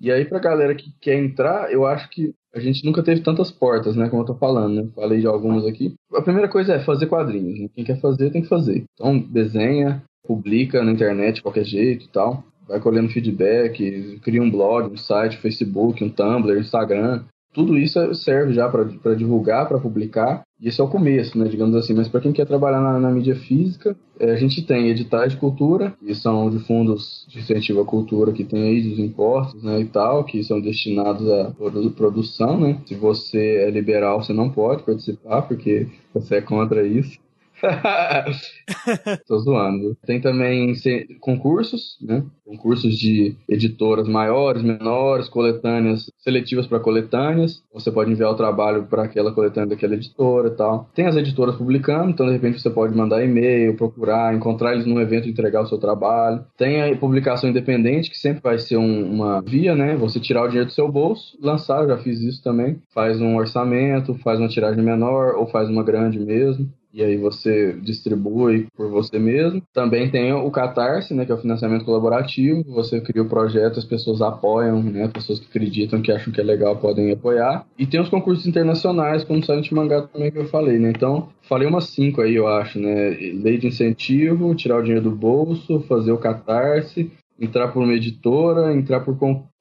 [0.00, 3.50] E aí, pra galera que quer entrar, eu acho que a gente nunca teve tantas
[3.50, 4.08] portas, né?
[4.08, 4.90] Como eu tô falando, né?
[4.94, 5.94] Falei de algumas aqui.
[6.12, 7.60] A primeira coisa é fazer quadrinhos.
[7.60, 7.68] Né?
[7.74, 8.84] Quem quer fazer, tem que fazer.
[8.94, 12.44] Então, desenha, publica na internet qualquer jeito e tal.
[12.68, 18.54] Vai colhendo feedback, cria um blog, um site, Facebook, um Tumblr, Instagram tudo isso serve
[18.54, 21.92] já para divulgar, para publicar, esse é o começo, né, digamos assim.
[21.92, 25.38] Mas para quem quer trabalhar na, na mídia física, é, a gente tem editais de
[25.38, 29.80] cultura, que são de fundos de incentivo à cultura que tem aí dos impostos, né,
[29.80, 31.52] e tal, que são destinados à
[31.96, 32.78] produção, né.
[32.86, 37.18] Se você é liberal, você não pode participar, porque você é contra isso.
[39.26, 39.96] Tô zoando.
[40.04, 40.74] Tem também
[41.20, 42.24] concursos, né?
[42.44, 47.62] Concursos de editoras maiores, menores, coletâneas seletivas para coletâneas.
[47.72, 50.88] Você pode enviar o trabalho para aquela coletânea daquela editora e tal.
[50.94, 55.00] Tem as editoras publicando, então de repente você pode mandar e-mail, procurar, encontrar eles num
[55.00, 56.44] evento e entregar o seu trabalho.
[56.56, 59.96] Tem a publicação independente, que sempre vai ser um, uma via, né?
[59.96, 62.80] Você tirar o dinheiro do seu bolso, lançar, eu já fiz isso também.
[62.92, 67.72] Faz um orçamento, faz uma tiragem menor ou faz uma grande mesmo e aí você
[67.80, 69.62] distribui por você mesmo.
[69.72, 72.62] Também tem o Catarse, né, que é o financiamento colaborativo.
[72.74, 76.44] Você cria o projeto, as pessoas apoiam, né, pessoas que acreditam, que acham que é
[76.44, 77.66] legal podem apoiar.
[77.78, 80.90] E tem os concursos internacionais, como o Silent Mangá também que eu falei, né?
[80.90, 83.10] Então, falei umas cinco aí, eu acho, né?
[83.42, 88.74] Lei de incentivo, tirar o dinheiro do bolso, fazer o Catarse, entrar por uma editora,
[88.74, 89.16] entrar por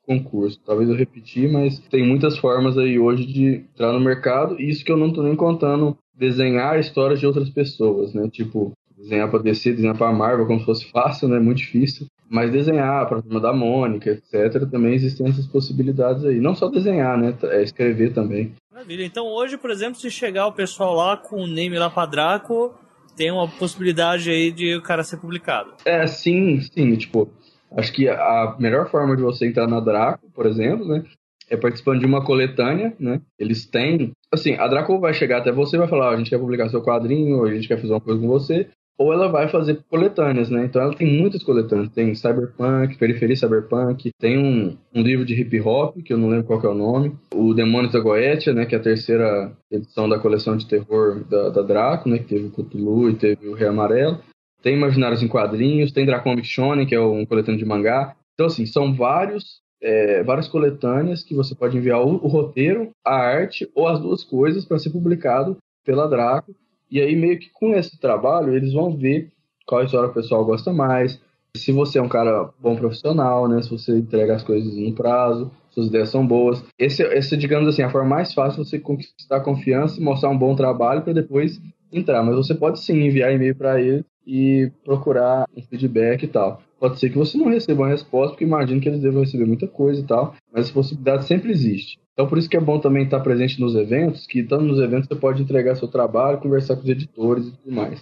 [0.05, 0.59] concurso.
[0.65, 4.59] Talvez eu repetir, mas tem muitas formas aí hoje de entrar no mercado.
[4.59, 8.29] Isso que eu não tô nem contando desenhar histórias de outras pessoas, né?
[8.31, 11.39] Tipo, desenhar para DC, desenhar para Marvel como se fosse fácil, né?
[11.39, 12.05] Muito difícil.
[12.29, 14.69] Mas desenhar para a turma da Mônica, etc.
[14.69, 16.39] Também existem essas possibilidades aí.
[16.39, 17.35] Não só desenhar, né?
[17.45, 18.53] É escrever também.
[18.71, 19.03] Maravilha.
[19.03, 22.73] Então hoje, por exemplo, se chegar o pessoal lá com o name lá para Draco,
[23.17, 25.73] tem uma possibilidade aí de o cara ser publicado.
[25.83, 26.95] É, sim, sim.
[26.95, 27.29] Tipo,
[27.75, 31.03] acho que a melhor forma de você entrar na Draco, por exemplo, né?
[31.51, 33.21] É participando de uma coletânea, né?
[33.37, 36.39] Eles têm assim, a Draco vai chegar até você e vai falar, a gente quer
[36.39, 39.83] publicar seu quadrinho, a gente quer fazer uma coisa com você, ou ela vai fazer
[39.89, 40.65] coletâneas, né?
[40.65, 41.89] Então ela tem muitas coletâneas.
[41.89, 46.45] Tem Cyberpunk, Periferia Cyberpunk, tem um, um livro de hip hop, que eu não lembro
[46.45, 48.65] qual é o nome, o Demônios da Goetia, né?
[48.65, 52.19] Que é a terceira edição da coleção de terror da, da Draco, né?
[52.19, 54.19] Que teve o Cthulhu e teve o Rei Amarelo.
[54.61, 58.15] Tem Imaginários em Quadrinhos, tem Dracomic Shonen, que é um coletâneo de mangá.
[58.35, 63.15] Então, assim, são vários é, várias coletâneas que você pode enviar o, o, roteiro, a
[63.15, 66.53] arte ou as duas coisas para ser publicado pela Draco.
[66.89, 69.31] E aí, meio que com esse trabalho, eles vão ver
[69.65, 71.19] qual história o pessoal gosta mais.
[71.55, 73.61] Se você é um cara bom profissional, né?
[73.61, 76.63] Se você entrega as coisas no prazo, suas ideias são boas.
[76.77, 80.37] Esse, esse digamos assim, a forma mais fácil de você conquistar confiança e mostrar um
[80.37, 81.59] bom trabalho para depois
[81.91, 82.23] entrar.
[82.23, 86.61] Mas você pode sim enviar e-mail para ele e procurar um feedback e tal.
[86.79, 89.67] Pode ser que você não receba uma resposta, porque imagino que eles devam receber muita
[89.67, 91.99] coisa e tal, mas essa possibilidade sempre existe.
[92.13, 95.07] Então por isso que é bom também estar presente nos eventos, que estando nos eventos
[95.07, 98.01] você pode entregar seu trabalho, conversar com os editores e tudo mais.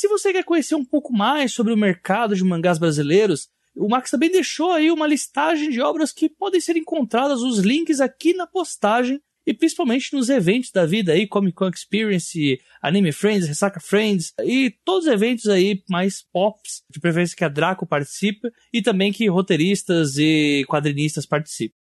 [0.00, 4.10] se você quer conhecer um pouco mais sobre o mercado de mangás brasileiros, o Max
[4.10, 8.46] também deixou aí uma listagem de obras que podem ser encontradas, os links aqui na
[8.46, 14.32] postagem e principalmente nos eventos da vida aí, Comic Con Experience, Anime Friends, Ressaca Friends
[14.42, 19.12] e todos os eventos aí mais pops, de preferência que a Draco participe e também
[19.12, 21.78] que roteiristas e quadrinistas participem.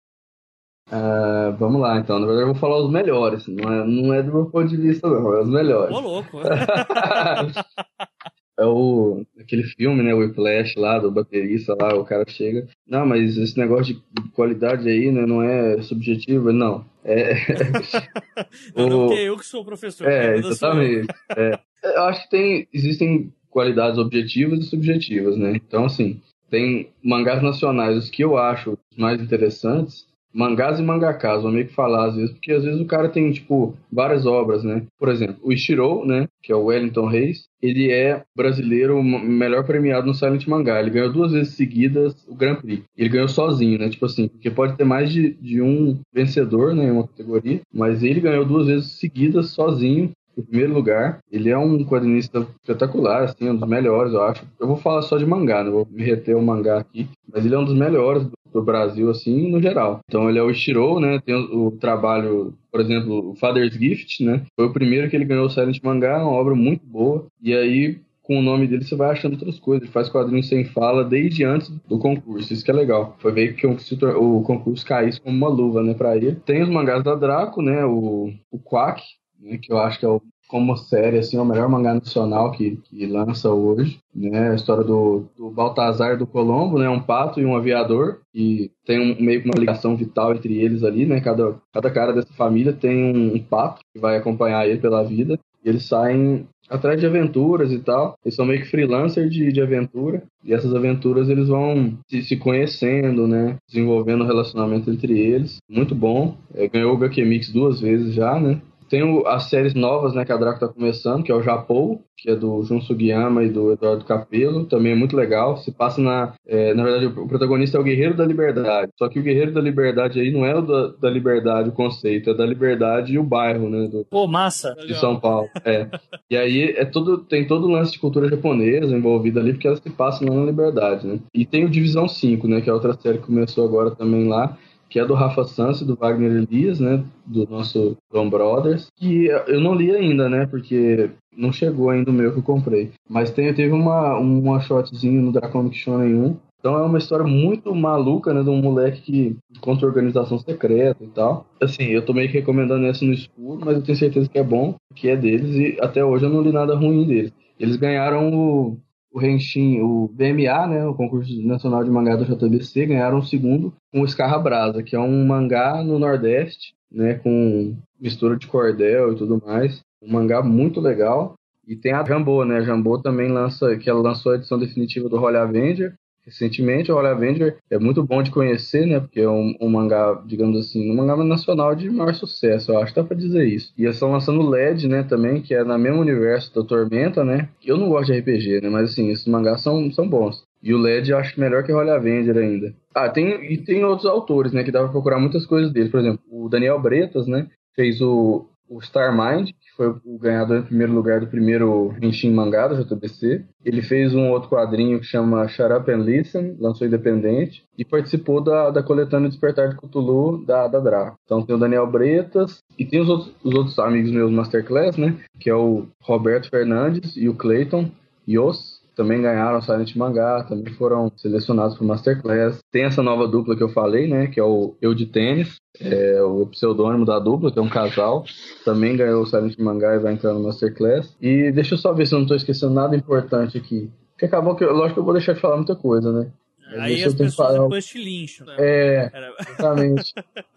[0.88, 2.18] Uh, vamos lá, então.
[2.18, 3.46] Na verdade, eu vou falar os melhores.
[3.48, 5.32] Não é, não é do meu ponto de vista, não.
[5.32, 5.96] É os melhores.
[5.96, 6.40] Ô, louco.
[8.58, 10.14] é o, aquele filme, né?
[10.14, 12.66] O Whiplash lá, do baterista lá, o cara chega.
[12.86, 15.26] Não, mas esse negócio de qualidade aí, né?
[15.26, 16.52] Não é subjetivo.
[16.52, 16.84] Não.
[17.04, 17.34] É.
[18.74, 20.06] não, não, porque eu que sou o professor.
[20.08, 21.08] É, exatamente.
[21.36, 21.58] É.
[21.82, 25.52] Eu acho que tem, existem qualidades objetivas e subjetivas, né?
[25.56, 31.52] Então, assim, tem mangás nacionais, os que eu acho mais interessantes mangás e mangakas, vou
[31.52, 34.82] meio que falar às vezes, porque às vezes o cara tem, tipo, várias obras, né?
[34.98, 40.06] Por exemplo, o Ishiro, né, que é o Wellington Reis, ele é brasileiro melhor premiado
[40.06, 40.80] no Silent Mangá.
[40.80, 42.82] Ele ganhou duas vezes seguidas o Grand Prix.
[42.96, 43.88] Ele ganhou sozinho, né?
[43.88, 48.02] Tipo assim, porque pode ter mais de, de um vencedor, né, em uma categoria, mas
[48.02, 51.18] ele ganhou duas vezes seguidas sozinho em primeiro lugar.
[51.30, 54.44] Ele é um quadrinista espetacular, assim, um dos melhores, eu acho.
[54.58, 57.54] Eu vou falar só de mangá, não vou me reter o mangá aqui, mas ele
[57.54, 60.00] é um dos melhores do Brasil, assim, no geral.
[60.08, 61.20] Então ele é o Ishiro, né?
[61.24, 64.42] Tem o, o, trabalho, por exemplo, o Father's Gift, né?
[64.54, 67.26] Foi o primeiro que ele ganhou o Silent Mangá, uma obra muito boa.
[67.42, 69.82] E aí, com o nome dele, você vai achando outras coisas.
[69.82, 72.52] Ele faz quadrinhos sem fala desde antes do concurso.
[72.52, 73.16] Isso que é legal.
[73.18, 73.76] Foi meio que o,
[74.18, 76.36] o concurso caísse como uma luva, né, pra ele.
[76.46, 77.84] Tem os mangás da Draco, né?
[77.84, 79.02] O, o Quack,
[79.44, 82.52] né, que eu acho que é o como série, assim, é o melhor mangá nacional
[82.52, 84.50] que, que lança hoje, né?
[84.50, 86.88] A história do, do Baltazar do Colombo, né?
[86.88, 90.84] Um pato e um aviador, e tem um, meio que uma ligação vital entre eles
[90.84, 91.20] ali, né?
[91.20, 95.38] Cada, cada cara dessa família tem um, um pato que vai acompanhar ele pela vida,
[95.64, 98.16] e eles saem atrás de aventuras e tal.
[98.24, 100.22] Eles são meio que freelancers de, de aventura.
[100.44, 103.56] E essas aventuras eles vão se, se conhecendo, né?
[103.66, 105.56] Desenvolvendo um relacionamento entre eles.
[105.68, 106.36] Muito bom.
[106.54, 108.60] É, ganhou o HQ Mix duas vezes já, né?
[108.94, 112.30] Tem as séries novas, né, que a Draco tá começando, que é o Japão, que
[112.30, 115.56] é do Jun Sugiyama e do Eduardo Capello, também é muito legal.
[115.56, 116.32] Se passa na.
[116.46, 118.92] É, na verdade, o protagonista é o Guerreiro da Liberdade.
[118.96, 122.30] Só que o Guerreiro da Liberdade aí não é o da, da Liberdade, o conceito,
[122.30, 123.88] é da Liberdade e o bairro, né?
[123.88, 124.76] Do, Pô, massa!
[124.86, 125.48] De São Paulo.
[125.64, 125.88] É.
[126.30, 129.80] e aí é todo, tem todo o lance de cultura japonesa envolvido ali, porque elas
[129.80, 131.18] se passam lá na Liberdade, né?
[131.34, 132.60] E tem o Divisão 5, né?
[132.60, 134.56] Que é outra série que começou agora também lá
[134.94, 137.02] que é do Rafa Santos do Wagner Elias, né?
[137.26, 138.92] Do nosso Tom Brothers.
[138.94, 140.46] Que eu não li ainda, né?
[140.46, 142.92] Porque não chegou ainda o meu que eu comprei.
[143.10, 146.36] Mas tem, teve uma, um one shotzinho no Draconic Shonen 1.
[146.60, 148.44] Então é uma história muito maluca, né?
[148.44, 151.44] De um moleque que contra organização secreta e tal.
[151.60, 154.44] Assim, eu tô meio que recomendando essa no escuro, mas eu tenho certeza que é
[154.44, 157.32] bom, que é deles, e até hoje eu não li nada ruim deles.
[157.58, 158.78] Eles ganharam o,
[159.14, 163.72] o Renshin, o BMA, né, o concurso nacional de mangá do JBC, ganharam o segundo
[163.92, 169.12] com o Escarra Brasa, que é um mangá no Nordeste, né, com mistura de cordel
[169.12, 169.80] e tudo mais.
[170.02, 171.36] Um mangá muito legal.
[171.64, 172.58] E tem a Jambô, né?
[172.58, 175.94] A Jambô também lança, que ela lançou a edição definitiva do Holy Avenger,
[176.24, 176.90] recentemente.
[176.90, 179.00] O Avenger é muito bom de conhecer, né?
[179.00, 182.94] Porque é um, um, mangá, digamos assim, um mangá nacional de maior sucesso, eu acho,
[182.94, 183.72] dá pra dizer isso.
[183.76, 187.48] E eles estão lançando LED, né, também, que é no mesmo universo da Tormenta, né?
[187.64, 188.68] Eu não gosto de RPG, né?
[188.68, 190.44] Mas assim, esses mangás são, são bons.
[190.62, 192.74] E o LED eu acho melhor que o Holy Avenger ainda.
[192.94, 194.64] Ah, tem, e tem outros autores, né?
[194.64, 195.90] Que dá pra procurar muitas coisas deles.
[195.90, 197.48] Por exemplo, o Daniel Bretas, né?
[197.74, 202.66] Fez o, o Starmind, que foi o ganhador em primeiro lugar do primeiro Henshin Mangá
[202.66, 203.44] do JBC.
[203.64, 208.40] Ele fez um outro quadrinho que chama Shut Up and Listen, lançou independente, e participou
[208.40, 211.14] da, da coletânea Despertar de Cthulhu da, da Dra.
[211.24, 215.16] Então tem o Daniel Bretas, e tem os outros, os outros amigos meus Masterclass, né?
[215.38, 217.90] Que é o Roberto Fernandes e o Clayton
[218.28, 222.58] Yos também ganharam Silent Mangá, também foram selecionados para Masterclass.
[222.70, 226.22] Tem essa nova dupla que eu falei, né, que é o Eu de Tênis, é
[226.22, 228.24] o pseudônimo da dupla, que é um casal,
[228.64, 231.14] também ganhou o Silent Mangá e vai entrar no Masterclass.
[231.20, 233.90] E deixa eu só ver se eu não estou esquecendo nada importante aqui.
[234.12, 236.30] Porque acabou que, lógico que eu vou deixar de falar muita coisa, né?
[236.66, 238.46] Aí as pessoas depois te lincham.
[238.46, 238.56] Né?
[238.58, 239.10] É,
[239.40, 240.14] exatamente.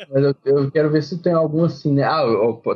[0.10, 2.04] Mas eu, eu, quero ver se tem algum assim, né?
[2.04, 2.24] Ah,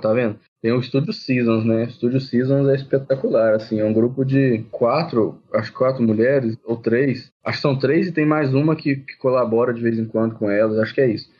[0.01, 0.37] tá vendo?
[0.61, 1.85] Tem o Estúdio Seasons, né?
[1.85, 7.31] Estúdio Seasons é espetacular, assim, é um grupo de quatro, acho quatro mulheres, ou três,
[7.43, 10.35] acho que são três e tem mais uma que, que colabora de vez em quando
[10.35, 11.31] com elas, acho que é isso.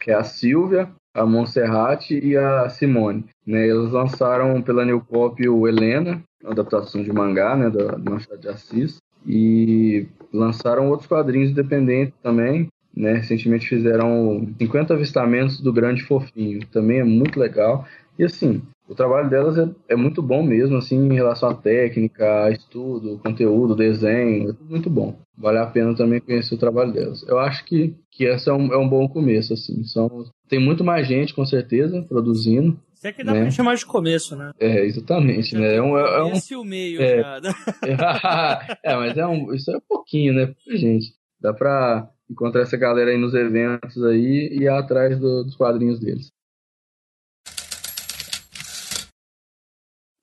[0.00, 3.24] Que é a Silvia, a Monserrat e a Simone.
[3.44, 3.66] Né?
[3.66, 8.48] Eles lançaram pela New Pop o Helena, uma adaptação de mangá, né, do Machado de
[8.48, 13.14] Assis, e lançaram outros quadrinhos independentes também, né?
[13.14, 17.86] Recentemente fizeram 50 avistamentos do Grande Fofinho, também é muito legal.
[18.18, 22.50] E assim, o trabalho delas é, é, muito bom mesmo, assim, em relação à técnica,
[22.50, 25.14] estudo, conteúdo, desenho, é tudo muito bom.
[25.36, 27.22] Vale a pena também conhecer o trabalho delas.
[27.28, 29.84] Eu acho que, que esse é um, é um bom começo, assim.
[29.84, 32.80] São, tem muito mais gente, com certeza, produzindo.
[32.98, 33.42] Isso é que dá né?
[33.42, 34.50] pra chamar de começo, né?
[34.58, 35.76] É, exatamente, né?
[35.76, 36.32] É um, é um...
[36.32, 37.40] Esse o meio é, já.
[38.82, 40.52] é, mas é um, isso é pouquinho, né?
[40.66, 45.54] Gente, dá pra encontrar essa galera aí nos eventos aí e ir atrás do, dos
[45.54, 46.32] quadrinhos deles.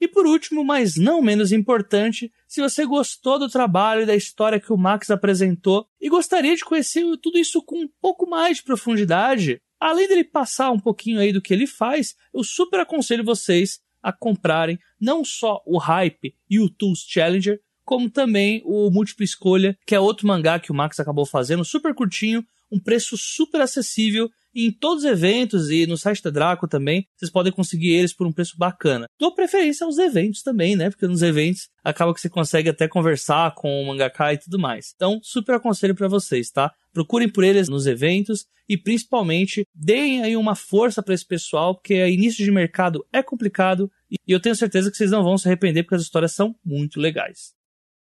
[0.02, 4.60] E por último, mas não menos importante, se você gostou do trabalho e da história
[4.60, 8.64] que o Max apresentou e gostaria de conhecer tudo isso com um pouco mais de
[8.64, 13.80] profundidade, além dele passar um pouquinho aí do que ele faz, eu super aconselho vocês
[14.02, 19.78] a comprarem não só o Hype e o Tools Challenger, como também o Múltipla Escolha,
[19.86, 24.30] que é outro mangá que o Max acabou fazendo, super curtinho, um preço super acessível
[24.56, 28.26] em todos os eventos e no site da Draco também, vocês podem conseguir eles por
[28.26, 29.08] um preço bacana.
[29.20, 30.90] Dou preferência aos eventos também, né?
[30.90, 34.94] Porque nos eventos acaba que você consegue até conversar com o mangaka e tudo mais.
[34.96, 36.72] Então, super aconselho para vocês, tá?
[36.94, 42.08] Procurem por eles nos eventos e principalmente deem aí uma força para esse pessoal, porque
[42.08, 45.84] início de mercado é complicado e eu tenho certeza que vocês não vão se arrepender
[45.84, 47.54] porque as histórias são muito legais.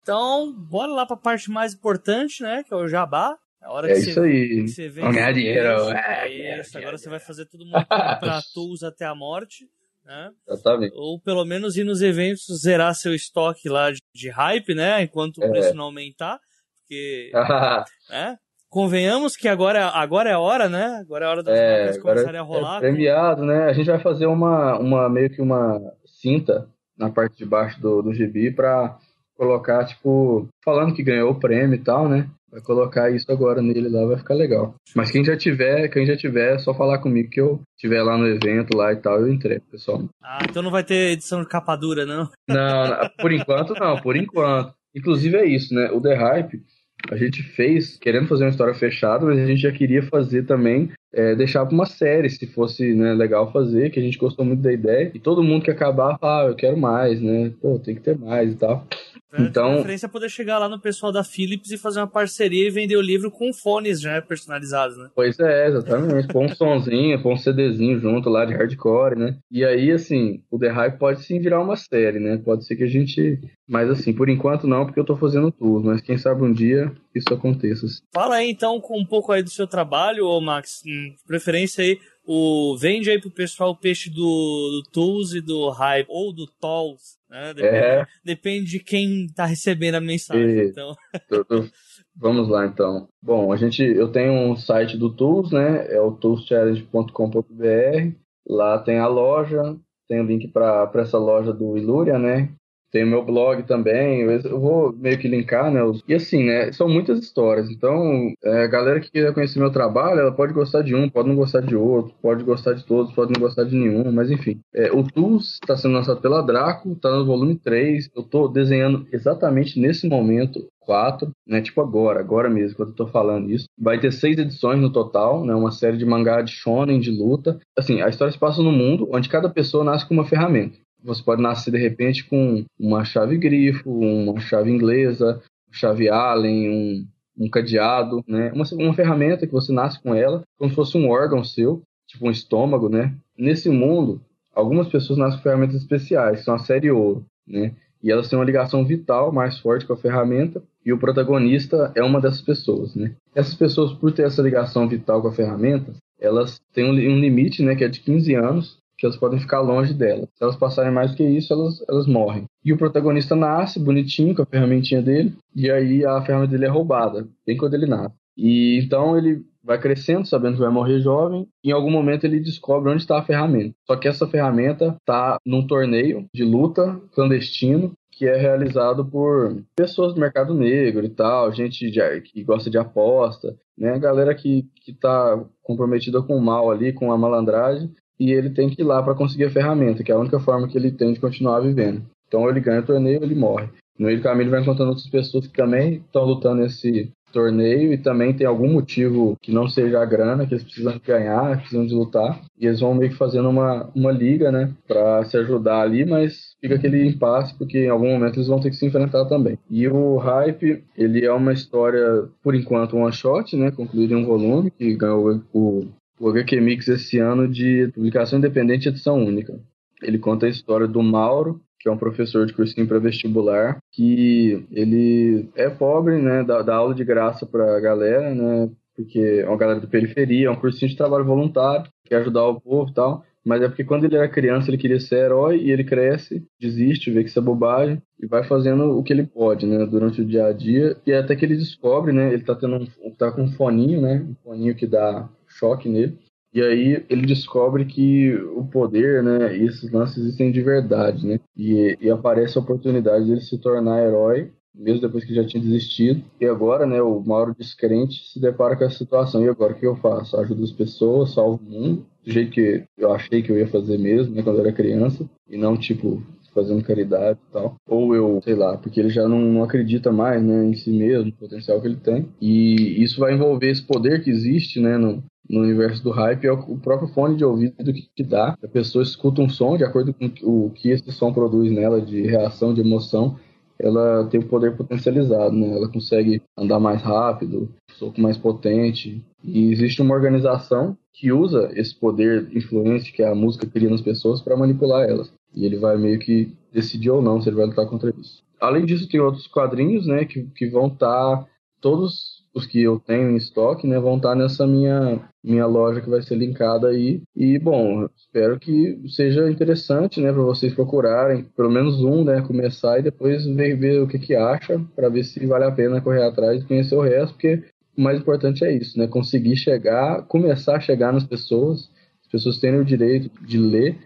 [0.02, 3.38] Então, bora lá para a parte mais importante, né, que é o jabá.
[3.62, 4.64] A hora é que isso você, aí.
[4.64, 5.92] Que você Vamos ganhar dinheiro.
[5.92, 6.78] É, isso.
[6.78, 9.68] Agora você vai fazer todo mundo para tools até a morte.
[10.04, 10.32] Né?
[10.48, 10.96] Exatamente.
[10.96, 15.04] Ou pelo menos ir nos eventos zerar seu estoque lá de, de hype, né?
[15.04, 15.50] Enquanto o é.
[15.50, 16.40] preço não aumentar.
[16.82, 17.32] Porque.
[18.10, 18.38] né?
[18.70, 21.00] Convenhamos que agora, agora é a hora, né?
[21.02, 22.78] Agora é a hora das é, marcas começarem a rolar.
[22.78, 23.66] É premiado, né?
[23.66, 28.02] A gente vai fazer uma, uma meio que uma cinta na parte de baixo do,
[28.04, 28.98] do gibi para
[29.36, 32.30] colocar, tipo, falando que ganhou o prêmio e tal, né?
[32.52, 34.76] Vai colocar isso agora nele lá, vai ficar legal.
[34.96, 38.18] Mas quem já tiver, quem já tiver, é só falar comigo que eu tiver lá
[38.18, 40.04] no evento lá e tal, eu entrego, pessoal.
[40.22, 42.30] Ah, então não vai ter edição de capa dura, não?
[42.48, 44.74] Não, por enquanto não, por enquanto.
[44.96, 45.92] Inclusive é isso, né?
[45.92, 46.62] O The Hype,
[47.10, 50.92] a gente fez querendo fazer uma história fechada, mas a gente já queria fazer também,
[51.14, 54.62] é, deixar para uma série, se fosse né, legal fazer, que a gente gostou muito
[54.62, 55.12] da ideia.
[55.14, 57.52] E todo mundo que acabar fala, ah, eu quero mais, né?
[57.62, 58.88] Pô, tem que ter mais e tal.
[59.32, 62.08] É, então, a preferência é poder chegar lá no pessoal da Philips e fazer uma
[62.08, 65.10] parceria e vender o livro com fones já personalizados, né?
[65.16, 66.28] Pois é, exatamente.
[66.28, 69.38] Põe um sonzinho, põe um CDzinho junto lá de hardcore, né?
[69.52, 72.38] E aí, assim, o The Hype pode sim virar uma série, né?
[72.38, 73.40] Pode ser que a gente.
[73.68, 75.86] Mas assim, por enquanto não, porque eu tô fazendo tudo.
[75.86, 77.86] Mas quem sabe um dia isso aconteça.
[77.86, 78.02] Assim.
[78.14, 80.82] Fala aí então com um pouco aí do seu trabalho, ô Max.
[80.86, 82.00] Hum, preferência aí
[82.32, 86.46] o vende aí pro pessoal o peixe do, do Tools e do Hype, ou do
[86.46, 87.56] Tolls, né?
[87.56, 88.06] Depende, é.
[88.24, 90.48] depende de quem tá recebendo a mensagem.
[90.48, 90.68] E...
[90.68, 90.96] Então.
[92.16, 93.08] Vamos lá então.
[93.20, 95.92] Bom, a gente, eu tenho um site do Tools, né?
[95.92, 98.14] É o toolschallenge.com.br.
[98.48, 99.76] Lá tem a loja,
[100.08, 102.54] tem o link para essa loja do Ilúria, né?
[102.92, 105.80] Tem o meu blog também, eu vou meio que linkar, né?
[106.08, 106.72] E assim, né?
[106.72, 107.70] São muitas histórias.
[107.70, 111.28] Então, é, a galera que quiser conhecer meu trabalho, ela pode gostar de um, pode
[111.28, 114.60] não gostar de outro, pode gostar de todos, pode não gostar de nenhum, mas enfim.
[114.74, 118.10] É, o Tools está sendo lançado pela Draco, está no volume 3.
[118.16, 121.62] Eu estou desenhando exatamente nesse momento 4, né?
[121.62, 123.66] Tipo agora, agora mesmo, quando eu tô falando isso.
[123.78, 125.54] Vai ter seis edições no total, né?
[125.54, 127.60] Uma série de mangá de shonen, de luta.
[127.78, 130.76] Assim, a história se passa no mundo onde cada pessoa nasce com uma ferramenta.
[131.04, 135.42] Você pode nascer de repente com uma chave grifo, uma chave inglesa,
[135.72, 137.08] chave Allen, um,
[137.46, 138.52] um cadeado, né?
[138.54, 142.28] Uma, uma ferramenta que você nasce com ela, como se fosse um órgão seu, tipo
[142.28, 143.14] um estômago, né?
[143.38, 144.22] Nesse mundo,
[144.54, 147.74] algumas pessoas nascem com ferramentas especiais, são a série ouro, né?
[148.02, 152.04] E elas têm uma ligação vital mais forte com a ferramenta, e o protagonista é
[152.04, 153.14] uma dessas pessoas, né?
[153.36, 157.64] Essas pessoas, por ter essa ligação vital com a ferramenta, elas têm um, um limite,
[157.64, 160.28] né, que é de 15 anos, que elas podem ficar longe dela.
[160.36, 162.46] Se elas passarem mais do que isso, elas, elas morrem.
[162.64, 166.70] E o protagonista nasce bonitinho com a ferramentinha dele, e aí a ferramenta dele é
[166.70, 168.16] roubada, bem quando ele nasce.
[168.38, 172.40] E então ele vai crescendo, sabendo que vai morrer jovem, e em algum momento ele
[172.40, 173.76] descobre onde está a ferramenta.
[173.86, 180.14] Só que essa ferramenta está num torneio de luta clandestino que é realizado por pessoas
[180.14, 183.98] do mercado negro e tal, gente de, que gosta de aposta, né?
[183.98, 187.90] Galera que, que tá comprometida com o mal ali, com a malandragem,
[188.20, 190.68] e ele tem que ir lá para conseguir a ferramenta, que é a única forma
[190.68, 192.04] que ele tem de continuar vivendo.
[192.28, 193.70] Então ele ganha o torneio, ele morre.
[193.98, 197.94] No meio do caminho ele vai encontrando outras pessoas que também estão lutando nesse, torneio
[197.94, 201.86] e também tem algum motivo que não seja a grana, que eles precisam ganhar, precisam
[201.86, 202.42] de lutar.
[202.60, 206.54] E eles vão meio que fazendo uma, uma liga, né, pra se ajudar ali, mas
[206.60, 209.58] fica aquele impasse, porque em algum momento eles vão ter que se enfrentar também.
[209.70, 214.26] E o Hype, ele é uma história, por enquanto, one shot, né, concluído em um
[214.26, 215.88] volume, que ganhou o,
[216.20, 219.58] o HQ Mix esse ano de publicação independente edição única.
[220.02, 224.66] Ele conta a história do Mauro, que é um professor de cursinho para vestibular, que
[224.72, 229.48] ele é pobre, né, dá, dá aula de graça para a galera, né, porque é
[229.48, 232.94] uma galera da periferia, é um cursinho de trabalho voluntário, quer ajudar o povo e
[232.94, 236.46] tal, mas é porque quando ele era criança ele queria ser herói e ele cresce,
[236.60, 240.22] desiste, vê que isso é bobagem e vai fazendo o que ele pode, né, durante
[240.22, 243.32] o dia a dia e até que ele descobre, né, ele tá tendo um, tá
[243.32, 245.30] com um foninho, né, um foninho que dá
[245.60, 246.18] choque nele
[246.54, 251.40] e aí ele descobre que o poder, né, e esses lances existem de verdade, né?
[251.56, 256.24] E, e aparece a oportunidade dele se tornar herói, mesmo depois que já tinha desistido.
[256.42, 259.44] E agora, né, o Mauro descrente se depara com essa situação.
[259.44, 260.38] E agora o que eu faço?
[260.38, 264.00] Ajudo as pessoas, salvo o mundo, do jeito que eu achei que eu ia fazer
[264.00, 266.24] mesmo, né, quando eu era criança, e não tipo
[266.54, 267.76] fazendo caridade e tal.
[267.88, 271.26] Ou eu, sei lá, porque ele já não, não acredita mais, né, em si mesmo,
[271.26, 272.28] no potencial que ele tem.
[272.42, 276.52] E isso vai envolver esse poder que existe, né, no, no universo do hype é
[276.52, 277.74] o próprio fone de ouvido
[278.16, 278.56] que, dá.
[278.64, 282.22] A pessoa escuta um som de acordo com o que esse som produz nela de
[282.22, 283.38] reação, de emoção.
[283.80, 285.76] Ela tem o poder potencializado, né?
[285.76, 289.24] Ela consegue andar mais rápido, soco mais potente.
[289.44, 294.42] E existe uma organização que usa esse poder influente que a música cria nas pessoas
[294.42, 295.34] para manipular elas.
[295.56, 298.44] E ele vai meio que decidir ou não se ele vai lutar contra isso.
[298.60, 301.48] Além disso, tem outros quadrinhos, né, que, que vão estar tá
[301.82, 306.10] todos os que eu tenho em estoque, né, vão estar nessa minha minha loja que
[306.10, 307.22] vai ser linkada aí.
[307.36, 313.00] E bom, espero que seja interessante, né, para vocês procurarem pelo menos um, né, começar
[313.00, 316.24] e depois ver, ver o que que acha, para ver se vale a pena correr
[316.24, 317.64] atrás e conhecer o resto, porque
[317.98, 321.90] o mais importante é isso, né, conseguir chegar, começar a chegar nas pessoas,
[322.22, 323.98] as pessoas terem o direito de ler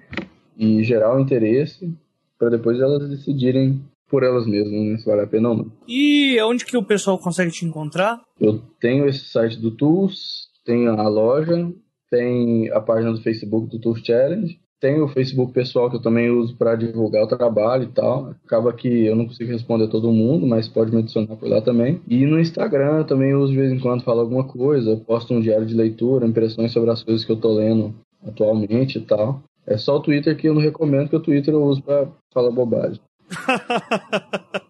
[0.58, 1.94] e gerar o interesse
[2.38, 4.98] para depois elas decidirem por elas mesmas, né?
[4.98, 5.72] Se vale a pena ou não.
[5.88, 8.22] E onde que o pessoal consegue te encontrar?
[8.40, 11.72] Eu tenho esse site do Tools, tenho a loja,
[12.12, 16.30] tem a página do Facebook do Tools Challenge, tem o Facebook pessoal que eu também
[16.30, 18.36] uso para divulgar o trabalho e tal.
[18.46, 22.02] Acaba que eu não consigo responder todo mundo, mas pode me adicionar por lá também.
[22.06, 25.40] E no Instagram eu também uso de vez em quando, falo alguma coisa, posto um
[25.40, 27.96] diário de leitura, impressões sobre as coisas que eu tô lendo
[28.28, 29.42] atualmente e tal.
[29.66, 32.52] É só o Twitter que eu não recomendo, que o Twitter eu uso para falar
[32.52, 33.00] bobagem.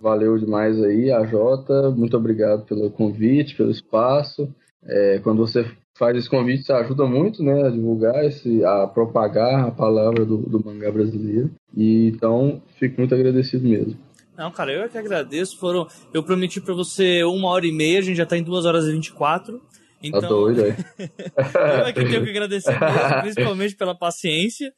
[0.00, 1.90] Valeu demais aí, a Jota.
[1.90, 4.52] Muito obrigado pelo convite, pelo espaço.
[4.84, 5.64] É, quando você
[5.96, 10.38] faz esse convite, você ajuda muito né, a divulgar, esse, a propagar a palavra do,
[10.38, 11.50] do mangá brasileiro.
[11.76, 13.96] E então, fico muito agradecido mesmo.
[14.36, 15.58] Não, cara, eu é que agradeço.
[15.58, 18.64] Foram, eu prometi para você uma hora e meia, a gente já tá em duas
[18.64, 19.60] horas e vinte e quatro.
[20.02, 20.74] Tá então, tá doido aí.
[21.78, 24.72] eu é que tenho que agradecer mesmo, principalmente pela paciência.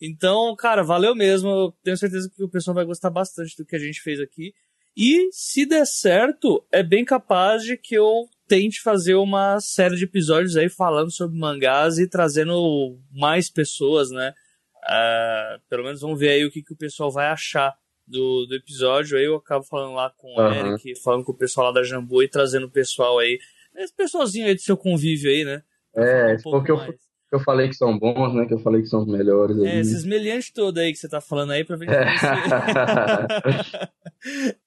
[0.00, 1.48] Então, cara, valeu mesmo.
[1.48, 4.52] Eu tenho certeza que o pessoal vai gostar bastante do que a gente fez aqui.
[4.96, 10.04] E se der certo, é bem capaz de que eu tente fazer uma série de
[10.04, 14.32] episódios aí falando sobre mangás e trazendo mais pessoas, né?
[14.84, 17.74] Uh, pelo menos vamos ver aí o que, que o pessoal vai achar
[18.06, 19.18] do, do episódio.
[19.18, 20.52] Aí eu acabo falando lá com o uhum.
[20.52, 23.38] Eric, falando com o pessoal lá da Jambu e trazendo o pessoal aí,
[23.82, 25.62] esse pessoalzinho aí do seu convívio aí, né?
[25.94, 28.46] É, um porque eu, que eu falei que são bons, né?
[28.46, 29.58] Que eu falei que são os melhores.
[29.58, 32.06] É, esses meliantes todos aí que você tá falando aí pra ver é.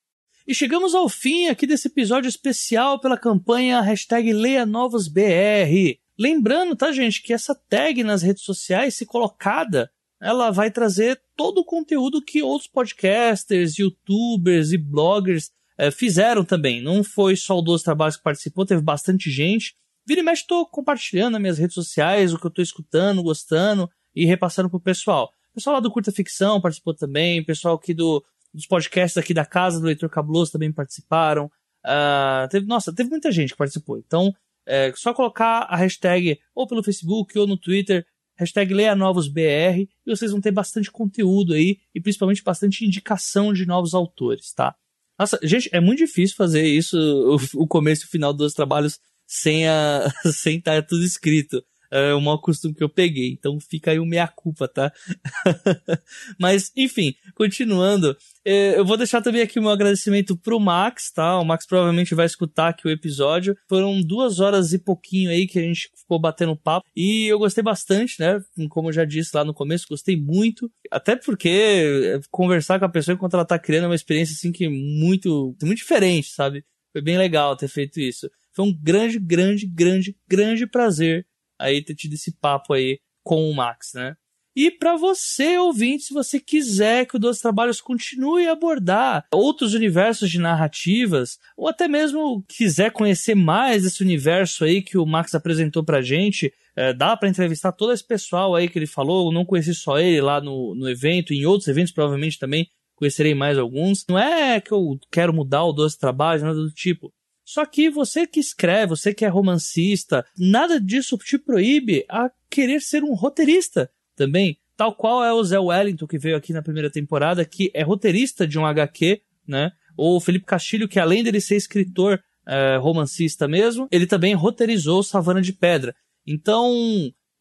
[0.49, 5.99] E chegamos ao fim aqui desse episódio especial pela campanha hashtag Leia Novos BR.
[6.17, 11.59] Lembrando, tá, gente, que essa tag nas redes sociais, se colocada, ela vai trazer todo
[11.59, 16.81] o conteúdo que outros podcasters, youtubers e bloggers é, fizeram também.
[16.81, 19.73] Não foi só o Dois Trabalhos que participou, teve bastante gente.
[20.05, 23.89] Vira e mexe, tô compartilhando nas minhas redes sociais o que eu tô escutando, gostando
[24.13, 25.31] e repassando pro pessoal.
[25.51, 28.21] O pessoal lá do Curta Ficção participou também, o pessoal aqui do,
[28.53, 31.45] dos podcasts aqui da casa do Leitor Cabuloso também participaram.
[31.85, 33.97] Uh, teve, nossa, teve muita gente que participou.
[33.97, 34.33] Então,
[34.67, 38.05] é só colocar a hashtag ou pelo Facebook ou no Twitter,
[38.37, 43.93] hashtag LeiaNovosBR, e vocês vão ter bastante conteúdo aí e principalmente bastante indicação de novos
[43.93, 44.75] autores, tá?
[45.19, 48.99] Nossa, gente, é muito difícil fazer isso, o, o começo e o final dos trabalhos
[49.27, 51.61] sem a sem estar tá tudo escrito.
[51.91, 54.91] É um mau costume que eu peguei, então fica aí o meia culpa, tá?
[56.39, 58.15] Mas, enfim, continuando,
[58.45, 61.39] é, eu vou deixar também aqui o meu agradecimento pro Max, tá?
[61.39, 63.55] O Max provavelmente vai escutar aqui o episódio.
[63.67, 67.63] Foram duas horas e pouquinho aí que a gente ficou batendo papo e eu gostei
[67.63, 68.39] bastante, né?
[68.69, 70.71] Como eu já disse lá no começo, gostei muito.
[70.91, 74.51] Até porque é, conversar com a pessoa enquanto ela tá criando é uma experiência assim
[74.51, 76.63] que muito, muito diferente, sabe?
[76.91, 78.29] Foi bem legal ter feito isso.
[78.53, 81.25] Foi um grande, grande, grande, grande prazer
[81.59, 84.15] aí ter tido esse papo aí com o Max, né?
[84.55, 89.73] E para você, ouvinte, se você quiser que o Dois Trabalhos continue a abordar outros
[89.73, 95.35] universos de narrativas, ou até mesmo quiser conhecer mais desse universo aí que o Max
[95.35, 99.27] apresentou pra gente, é, dá para entrevistar todo esse pessoal aí que ele falou.
[99.27, 103.33] Eu não conheci só ele lá no, no evento, em outros eventos provavelmente também conhecerei
[103.33, 104.05] mais alguns.
[104.09, 107.13] Não é que eu quero mudar o Dois Trabalhos, nada do tipo.
[107.49, 112.79] Só que você que escreve, você que é romancista, nada disso te proíbe a querer
[112.79, 114.59] ser um roteirista também.
[114.77, 118.45] Tal qual é o Zé Wellington, que veio aqui na primeira temporada, que é roteirista
[118.45, 119.71] de um HQ, né?
[119.97, 125.01] Ou o Felipe Castilho, que além dele ser escritor é, romancista mesmo, ele também roteirizou
[125.01, 125.95] Savana de Pedra.
[126.27, 126.71] Então,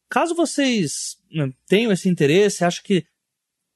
[0.08, 3.04] caso vocês né, tenham esse interesse, acham que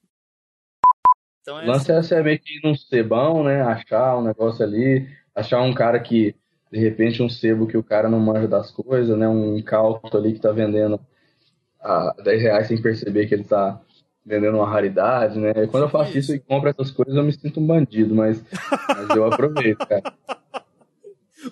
[1.40, 2.14] Então é lance assim.
[2.14, 3.62] é meio que ir num sebão, né?
[3.62, 6.34] Achar um negócio ali, achar um cara que,
[6.70, 9.26] de repente, um sebo que o cara não manja das coisas, né?
[9.26, 11.00] Um incauto ali que tá vendendo
[11.80, 13.80] a 10 reais sem perceber que ele tá
[14.24, 15.50] vendendo uma raridade, né?
[15.56, 18.44] E quando eu faço isso e compro essas coisas, eu me sinto um bandido, mas,
[18.88, 20.02] mas eu aproveito, cara.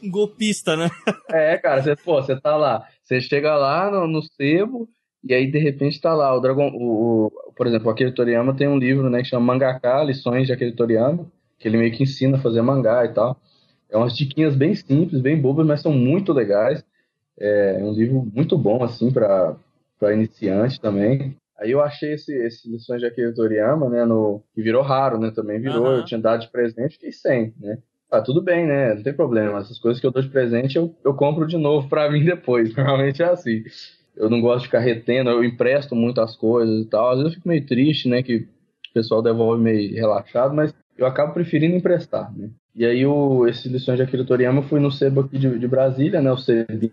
[0.01, 0.89] Um golpista, né?
[1.29, 4.89] É, cara, você, pô, você tá lá, você chega lá no, no sebo,
[5.23, 6.71] e aí, de repente, tá lá o Dragon.
[6.73, 10.47] O, o, por exemplo, o Akira Toriyama tem um livro, né, que chama Mangaka, Lições
[10.47, 11.27] de Akira Toriyama,
[11.59, 13.39] que ele meio que ensina a fazer mangá e tal.
[13.91, 16.83] É umas diquinhas bem simples, bem bobas, mas são muito legais.
[17.39, 19.57] É um livro muito bom, assim, para
[20.12, 21.37] iniciante também.
[21.61, 25.31] Aí eu achei esse, esse Lições de Akira Toriyama, né, no, que virou raro, né,
[25.31, 25.97] também virou, uhum.
[25.97, 27.79] eu tinha dado de presente, fiquei sem, né.
[28.11, 30.97] Ah, tudo bem, né, não tem problema, essas coisas que eu dou de presente eu,
[31.05, 33.63] eu compro de novo para mim depois, normalmente é assim
[34.21, 37.11] eu não gosto de ficar retendo, eu empresto muitas coisas e tal.
[37.11, 41.07] Às vezes eu fico meio triste, né, que o pessoal devolve meio relaxado, mas eu
[41.07, 42.51] acabo preferindo emprestar, né.
[42.75, 45.67] E aí, o, esse Lições de Akira Toriyama, eu fui no sebo aqui de, de
[45.67, 46.93] Brasília, né, o CB,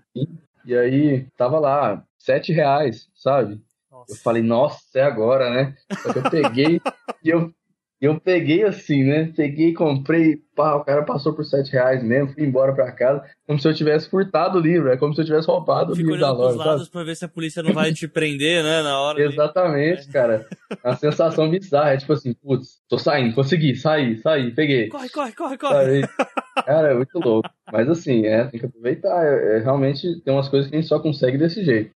[0.65, 3.59] e aí tava lá, sete reais, sabe?
[3.97, 4.13] Nossa.
[4.13, 5.75] Eu falei, nossa, é agora, né?
[6.01, 6.81] Só que eu peguei
[7.23, 7.51] e eu
[7.99, 9.33] eu peguei assim, né?
[9.35, 13.59] Peguei, comprei, pá, o cara passou por sete reais mesmo, fui embora pra casa, como
[13.59, 16.21] se eu tivesse furtado o livro, é como se eu tivesse roubado Fico o livro
[16.21, 16.57] da loja.
[16.57, 19.19] Lados pra ver se a polícia não vai te prender, né, na hora.
[19.19, 20.11] Exatamente, ali.
[20.11, 20.47] cara.
[20.83, 24.89] A sensação bizarra, é tipo assim, putz, tô saindo, consegui, saí, saí, peguei.
[24.89, 26.01] Corre, corre, corre, corre.
[26.65, 27.49] Cara, é muito louco.
[27.71, 29.25] Mas assim, é, tem que aproveitar.
[29.25, 31.91] É, é, realmente tem umas coisas que a gente só consegue desse jeito.